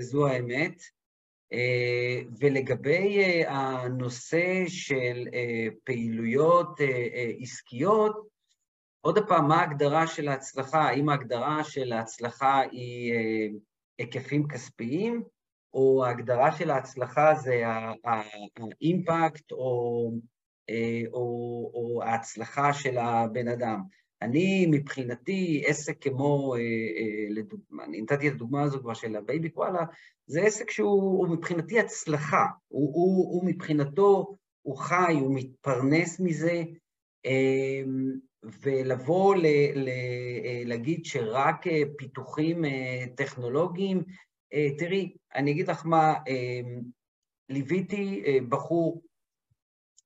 זו 0.00 0.28
האמת. 0.28 0.82
ולגבי 2.40 3.44
הנושא 3.46 4.64
של 4.66 5.24
פעילויות 5.84 6.80
עסקיות, 7.40 8.28
עוד 9.00 9.18
פעם, 9.28 9.48
מה 9.48 9.60
ההגדרה 9.60 10.06
של 10.06 10.28
ההצלחה? 10.28 10.80
האם 10.80 11.08
ההגדרה 11.08 11.64
של 11.64 11.92
ההצלחה 11.92 12.60
היא 12.60 13.12
אה, 13.12 13.46
היקפים 13.98 14.48
כספיים, 14.48 15.22
או 15.74 16.04
ההגדרה 16.04 16.52
של 16.52 16.70
ההצלחה 16.70 17.34
זה 17.34 17.62
האימפקט 18.80 19.52
או, 19.52 20.10
אה, 20.70 21.02
או, 21.12 21.20
או 21.74 22.02
ההצלחה 22.02 22.72
של 22.72 22.98
הבן 22.98 23.48
אדם? 23.48 23.82
אני, 24.22 24.66
מבחינתי, 24.70 25.62
עסק 25.66 26.02
כמו, 26.02 26.54
אה, 26.54 27.26
לדוגמה, 27.30 27.84
אני 27.84 28.00
נתתי 28.00 28.28
את 28.28 28.32
הדוגמה 28.32 28.62
הזו 28.62 28.80
כבר 28.80 28.94
של 28.94 29.16
ה 29.16 29.22
Baby 29.22 29.48
Koala, 29.48 29.84
זה 30.26 30.42
עסק 30.42 30.70
שהוא 30.70 31.28
מבחינתי 31.28 31.80
הצלחה, 31.80 32.44
הוא, 32.68 32.94
הוא, 32.94 33.32
הוא 33.32 33.48
מבחינתו, 33.48 34.36
הוא 34.62 34.76
חי, 34.76 35.14
הוא 35.20 35.34
מתפרנס 35.34 36.20
מזה, 36.20 36.62
ולבוא 38.42 39.34
ל, 39.34 39.46
ל, 39.74 39.88
אה, 39.88 40.62
להגיד 40.64 41.04
שרק 41.04 41.66
אה, 41.66 41.82
פיתוחים 41.98 42.64
אה, 42.64 43.04
טכנולוגיים, 43.16 44.02
תראי, 44.78 45.16
אני 45.34 45.50
אגיד 45.50 45.70
לך 45.70 45.86
מה, 45.86 46.14
ליוויתי 47.48 48.22
בחור 48.48 49.02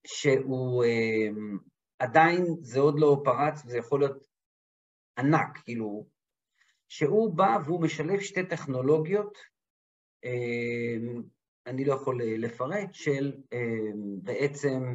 שהוא 0.07 0.85
עדיין, 1.99 2.57
זה 2.61 2.81
עוד 2.81 2.99
לא 2.99 3.21
פרץ, 3.25 3.63
זה 3.65 3.79
יכול 3.79 4.01
להיות 4.01 4.27
ענק, 5.19 5.59
כאילו, 5.65 6.07
שהוא 6.89 7.35
בא 7.35 7.59
והוא 7.65 7.83
משלב 7.83 8.21
שתי 8.21 8.47
טכנולוגיות, 8.47 9.39
אני 11.67 11.85
לא 11.85 11.95
יכול 11.95 12.23
לפרט, 12.25 12.89
של 12.93 13.37
בעצם 14.23 14.95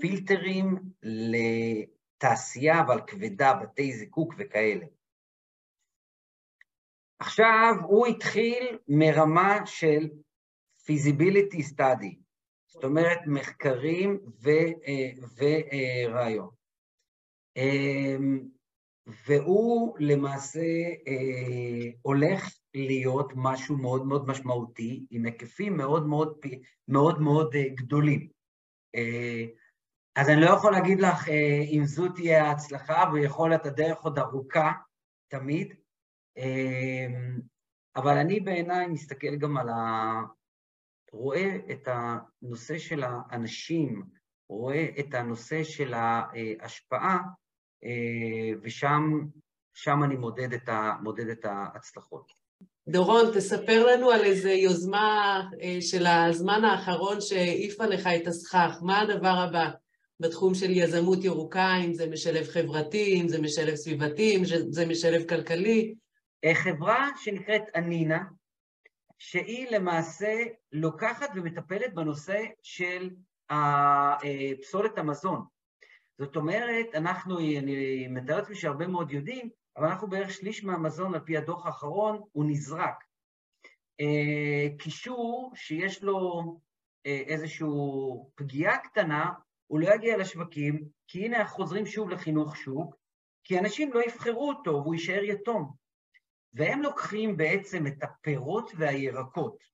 פילטרים 0.00 0.76
לתעשייה, 1.02 2.80
אבל 2.80 3.00
כבדה, 3.06 3.54
בתי 3.62 3.92
זיקוק 3.92 4.34
וכאלה. 4.38 4.86
עכשיו, 7.18 7.74
הוא 7.82 8.06
התחיל 8.06 8.78
מרמה 8.88 9.66
של 9.66 10.08
feasibility 10.82 11.62
study, 11.72 12.16
זאת 12.68 12.84
אומרת 12.84 13.18
מחקרים 13.26 14.20
ורעיון. 15.38 16.48
אמ, 17.56 18.48
והוא 19.26 19.96
למעשה 19.98 20.60
אה, 21.06 21.90
הולך 22.02 22.48
להיות 22.74 23.32
משהו 23.36 23.76
מאוד 23.76 24.06
מאוד 24.06 24.28
משמעותי, 24.28 25.06
עם 25.10 25.24
היקפים 25.24 25.76
מאוד 25.76 26.06
מאוד 26.06 26.38
מאוד, 26.88 27.20
מאוד 27.20 27.54
אה, 27.54 27.68
גדולים. 27.68 28.28
אה, 28.94 29.44
אז 30.16 30.28
אני 30.28 30.40
לא 30.40 30.50
יכול 30.50 30.72
להגיד 30.72 31.00
לך 31.00 31.28
אה, 31.28 31.62
אם 31.72 31.84
זו 31.84 32.08
תהיה 32.08 32.44
ההצלחה, 32.44 33.04
ויכול 33.12 33.48
להיות 33.48 33.66
הדרך 33.66 33.98
עוד 33.98 34.18
ארוכה, 34.18 34.72
תמיד, 35.28 35.74
אה, 36.38 37.06
אבל 37.96 38.16
אני 38.16 38.40
בעיניי 38.40 38.86
מסתכל 38.86 39.36
גם 39.36 39.56
על 39.56 39.68
ה... 39.68 40.37
רואה 41.12 41.56
את 41.70 41.88
הנושא 41.88 42.78
של 42.78 43.02
האנשים, 43.04 44.02
רואה 44.48 44.86
את 44.98 45.14
הנושא 45.14 45.64
של 45.64 45.94
ההשפעה, 45.94 47.18
אה, 47.84 48.50
ושם 48.62 50.02
אני 50.04 50.16
מודד 50.16 50.52
את, 50.52 50.68
ה, 50.68 50.92
מודד 51.02 51.28
את 51.28 51.44
ההצלחות. 51.44 52.32
דורון, 52.88 53.26
תספר 53.34 53.86
לנו 53.86 54.10
על 54.10 54.24
איזו 54.24 54.48
יוזמה 54.48 55.42
של 55.80 56.06
הזמן 56.06 56.64
האחרון 56.64 57.20
שהעיפה 57.20 57.86
לך 57.86 58.08
את 58.22 58.26
הסכך. 58.26 58.78
מה 58.82 59.00
הדבר 59.00 59.34
הבא? 59.48 59.70
בתחום 60.20 60.54
של 60.54 60.70
יזמות 60.70 61.24
ירוקה, 61.24 61.76
אם 61.84 61.94
זה 61.94 62.10
משלב 62.10 62.46
חברתי, 62.46 63.20
אם 63.20 63.28
זה 63.28 63.42
משלב 63.42 63.74
סביבתי, 63.74 64.36
אם 64.36 64.42
זה 64.70 64.86
משלב 64.86 65.28
כלכלי. 65.28 65.94
אה, 66.44 66.54
חברה 66.54 67.08
שנקראת 67.16 67.62
אנינה, 67.76 68.18
שהיא 69.18 69.70
למעשה 69.70 70.44
לוקחת 70.72 71.30
ומטפלת 71.34 71.94
בנושא 71.94 72.44
של 72.62 73.10
אה, 73.50 74.16
פסולת 74.62 74.98
המזון. 74.98 75.44
זאת 76.18 76.36
אומרת, 76.36 76.86
אנחנו, 76.94 77.38
אני 77.38 78.08
מתאר 78.08 78.36
לעצמי 78.36 78.54
שהרבה 78.56 78.86
מאוד 78.86 79.10
יודעים, 79.10 79.50
אבל 79.76 79.86
אנחנו 79.86 80.08
בערך 80.08 80.30
שליש 80.30 80.64
מהמזון, 80.64 81.14
על 81.14 81.20
פי 81.20 81.36
הדוח 81.36 81.66
האחרון, 81.66 82.22
הוא 82.32 82.44
נזרק. 82.44 83.04
אה, 84.00 84.66
קישור 84.78 85.52
שיש 85.54 86.02
לו 86.02 86.42
איזושהי 87.04 87.66
פגיעה 88.34 88.78
קטנה, 88.78 89.30
הוא 89.66 89.80
לא 89.80 89.94
יגיע 89.94 90.16
לשווקים, 90.16 90.88
כי 91.06 91.24
הנה 91.24 91.40
אנחנו 91.40 91.56
חוזרים 91.56 91.86
שוב 91.86 92.10
לחינוך 92.10 92.56
שוק, 92.56 92.94
כי 93.44 93.58
אנשים 93.58 93.92
לא 93.92 94.04
יבחרו 94.04 94.48
אותו 94.48 94.70
והוא 94.70 94.94
יישאר 94.94 95.22
יתום. 95.24 95.72
והם 96.58 96.82
לוקחים 96.82 97.36
בעצם 97.36 97.86
את 97.86 98.02
הפירות 98.02 98.72
והירקות 98.76 99.64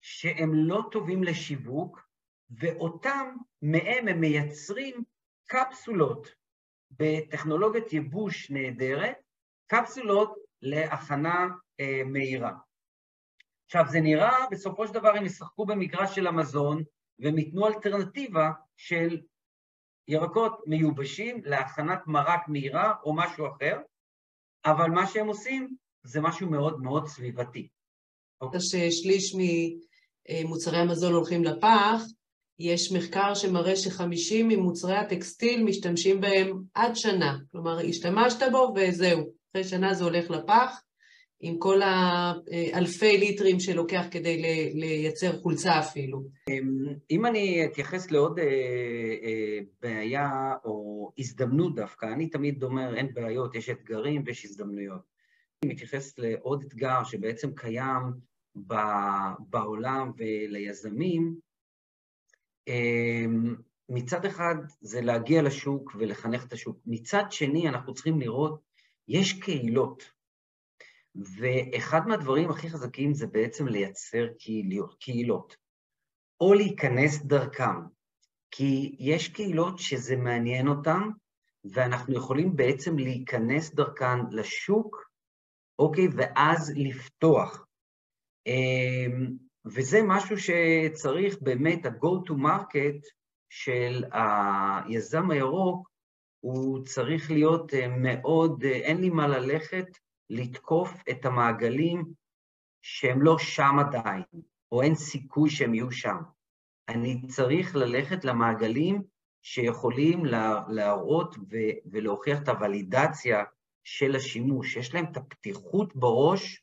שהם 0.00 0.54
לא 0.54 0.82
טובים 0.92 1.24
לשיווק, 1.24 2.08
ואותם, 2.50 3.36
מהם 3.62 4.08
הם 4.08 4.20
מייצרים 4.20 5.04
קפסולות 5.46 6.28
בטכנולוגיית 6.90 7.92
ייבוש 7.92 8.50
נהדרת, 8.50 9.16
קפסולות 9.66 10.34
להכנה 10.62 11.46
אה, 11.80 12.02
מהירה. 12.06 12.52
עכשיו, 13.66 13.84
זה 13.88 14.00
נראה, 14.00 14.46
בסופו 14.50 14.86
של 14.86 14.94
דבר 14.94 15.16
הם 15.16 15.24
ישחקו 15.24 15.66
במגרש 15.66 16.14
של 16.14 16.26
המזון, 16.26 16.82
והם 17.18 17.38
ייתנו 17.38 17.66
אלטרנטיבה 17.66 18.50
של 18.76 19.20
ירקות 20.08 20.60
מיובשים 20.66 21.40
להכנת 21.44 22.06
מרק 22.06 22.48
מהירה 22.48 22.94
או 23.02 23.16
משהו 23.16 23.46
אחר, 23.48 23.80
אבל 24.64 24.90
מה 24.90 25.06
שהם 25.06 25.26
עושים 25.26 25.76
זה 26.04 26.20
משהו 26.20 26.50
מאוד 26.50 26.82
מאוד 26.82 27.06
סביבתי. 27.06 27.68
ששליש 28.58 29.34
ממוצרי 29.34 30.78
המזון 30.78 31.12
הולכים 31.12 31.44
לפח, 31.44 32.02
יש 32.58 32.92
מחקר 32.92 33.34
שמראה 33.34 33.76
שחמישים 33.76 34.48
ממוצרי 34.48 34.96
הטקסטיל 34.96 35.64
משתמשים 35.64 36.20
בהם 36.20 36.62
עד 36.74 36.96
שנה. 36.96 37.38
כלומר, 37.52 37.78
השתמשת 37.88 38.42
בו 38.52 38.74
וזהו, 38.76 39.22
אחרי 39.50 39.64
שנה 39.64 39.94
זה 39.94 40.04
הולך 40.04 40.30
לפח. 40.30 40.80
עם 41.40 41.58
כל 41.58 41.80
האלפי 41.82 43.18
ליטרים 43.18 43.60
שלוקח 43.60 44.04
כדי 44.10 44.42
לייצר 44.74 45.32
חולצה 45.32 45.78
אפילו. 45.78 46.22
אם 47.10 47.26
אני 47.26 47.66
אתייחס 47.66 48.10
לעוד 48.10 48.38
אה, 48.38 48.44
אה, 48.44 49.58
בעיה 49.82 50.52
או 50.64 51.10
הזדמנות 51.18 51.74
דווקא, 51.74 52.06
אני 52.06 52.30
תמיד 52.30 52.62
אומר 52.62 52.96
אין 52.96 53.14
בעיות, 53.14 53.54
יש 53.54 53.70
אתגרים 53.70 54.22
ויש 54.26 54.44
הזדמנויות. 54.44 55.13
מתייחס 55.68 56.18
לעוד 56.18 56.64
אתגר 56.64 57.04
שבעצם 57.04 57.54
קיים 57.54 58.02
בעולם 59.38 60.12
וליזמים, 60.16 61.34
אמ, 62.68 63.54
מצד 63.88 64.24
אחד 64.24 64.54
זה 64.80 65.00
להגיע 65.00 65.42
לשוק 65.42 65.94
ולחנך 65.98 66.46
את 66.46 66.52
השוק, 66.52 66.78
מצד 66.86 67.24
שני 67.30 67.68
אנחנו 67.68 67.94
צריכים 67.94 68.20
לראות, 68.20 68.60
יש 69.08 69.40
קהילות, 69.40 70.10
ואחד 71.14 72.00
מהדברים 72.06 72.50
הכי 72.50 72.70
חזקים 72.70 73.14
זה 73.14 73.26
בעצם 73.26 73.68
לייצר 73.68 74.26
קהילות, 74.38 74.96
קהילות, 75.00 75.56
או 76.40 76.54
להיכנס 76.54 77.22
דרכם, 77.22 77.80
כי 78.50 78.96
יש 78.98 79.28
קהילות 79.28 79.78
שזה 79.78 80.16
מעניין 80.16 80.68
אותן, 80.68 81.00
ואנחנו 81.64 82.14
יכולים 82.14 82.56
בעצם 82.56 82.98
להיכנס 82.98 83.74
דרכן 83.74 84.18
לשוק, 84.30 85.03
אוקיי, 85.78 86.08
ואז 86.16 86.72
לפתוח. 86.76 87.66
אמ, 88.46 89.36
וזה 89.66 90.00
משהו 90.02 90.36
שצריך 90.38 91.36
באמת, 91.40 91.86
ה-go 91.86 92.28
to 92.28 92.32
market 92.32 93.08
של 93.50 94.04
היזם 94.12 95.30
הירוק, 95.30 95.90
הוא 96.40 96.84
צריך 96.84 97.30
להיות 97.30 97.74
אה, 97.74 97.88
מאוד, 97.88 98.64
אה, 98.64 98.70
אין 98.70 99.00
לי 99.00 99.10
מה 99.10 99.28
ללכת, 99.28 99.86
לתקוף 100.30 101.02
את 101.10 101.24
המעגלים 101.24 102.04
שהם 102.82 103.22
לא 103.22 103.38
שם 103.38 103.76
עדיין, 103.80 104.24
או 104.72 104.82
אין 104.82 104.94
סיכוי 104.94 105.50
שהם 105.50 105.74
יהיו 105.74 105.90
שם. 105.90 106.16
אני 106.88 107.26
צריך 107.26 107.76
ללכת 107.76 108.24
למעגלים 108.24 109.02
שיכולים 109.42 110.24
להראות 110.68 111.36
ולהוכיח 111.90 112.42
את 112.42 112.48
הוולידציה 112.48 113.44
של 113.84 114.16
השימוש, 114.16 114.76
יש 114.76 114.94
להם 114.94 115.04
את 115.12 115.16
הפתיחות 115.16 115.96
בראש 115.96 116.62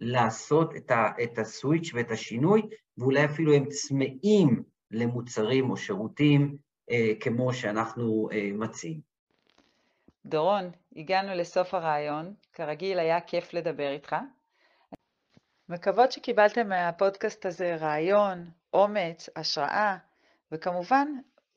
לעשות 0.00 0.76
את, 0.76 0.90
ה, 0.90 1.08
את 1.22 1.38
הסוויץ' 1.38 1.90
ואת 1.94 2.10
השינוי, 2.10 2.62
ואולי 2.98 3.24
אפילו 3.24 3.54
הם 3.54 3.64
צמאים 3.68 4.62
למוצרים 4.90 5.70
או 5.70 5.76
שירותים 5.76 6.56
אה, 6.90 7.12
כמו 7.20 7.54
שאנחנו 7.54 8.28
אה, 8.32 8.50
מציעים. 8.54 9.00
דורון, 10.26 10.70
הגענו 10.96 11.34
לסוף 11.34 11.74
הרעיון, 11.74 12.34
כרגיל 12.52 12.98
היה 12.98 13.20
כיף 13.20 13.54
לדבר 13.54 13.90
איתך. 13.90 14.16
מקוות 15.68 16.12
שקיבלתם 16.12 16.68
מהפודקאסט 16.68 17.46
הזה 17.46 17.76
רעיון, 17.76 18.50
אומץ, 18.72 19.28
השראה, 19.36 19.96
וכמובן, 20.52 21.08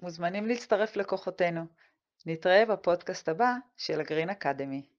מוזמנים 0.02 0.46
להצטרף 0.46 0.96
לכוחותינו. 0.96 1.66
נתראה 2.26 2.66
בפודקאסט 2.66 3.30
הבא 3.30 3.54
של 3.78 4.00
הגרין 4.00 4.30
אקדמי. 4.30 4.95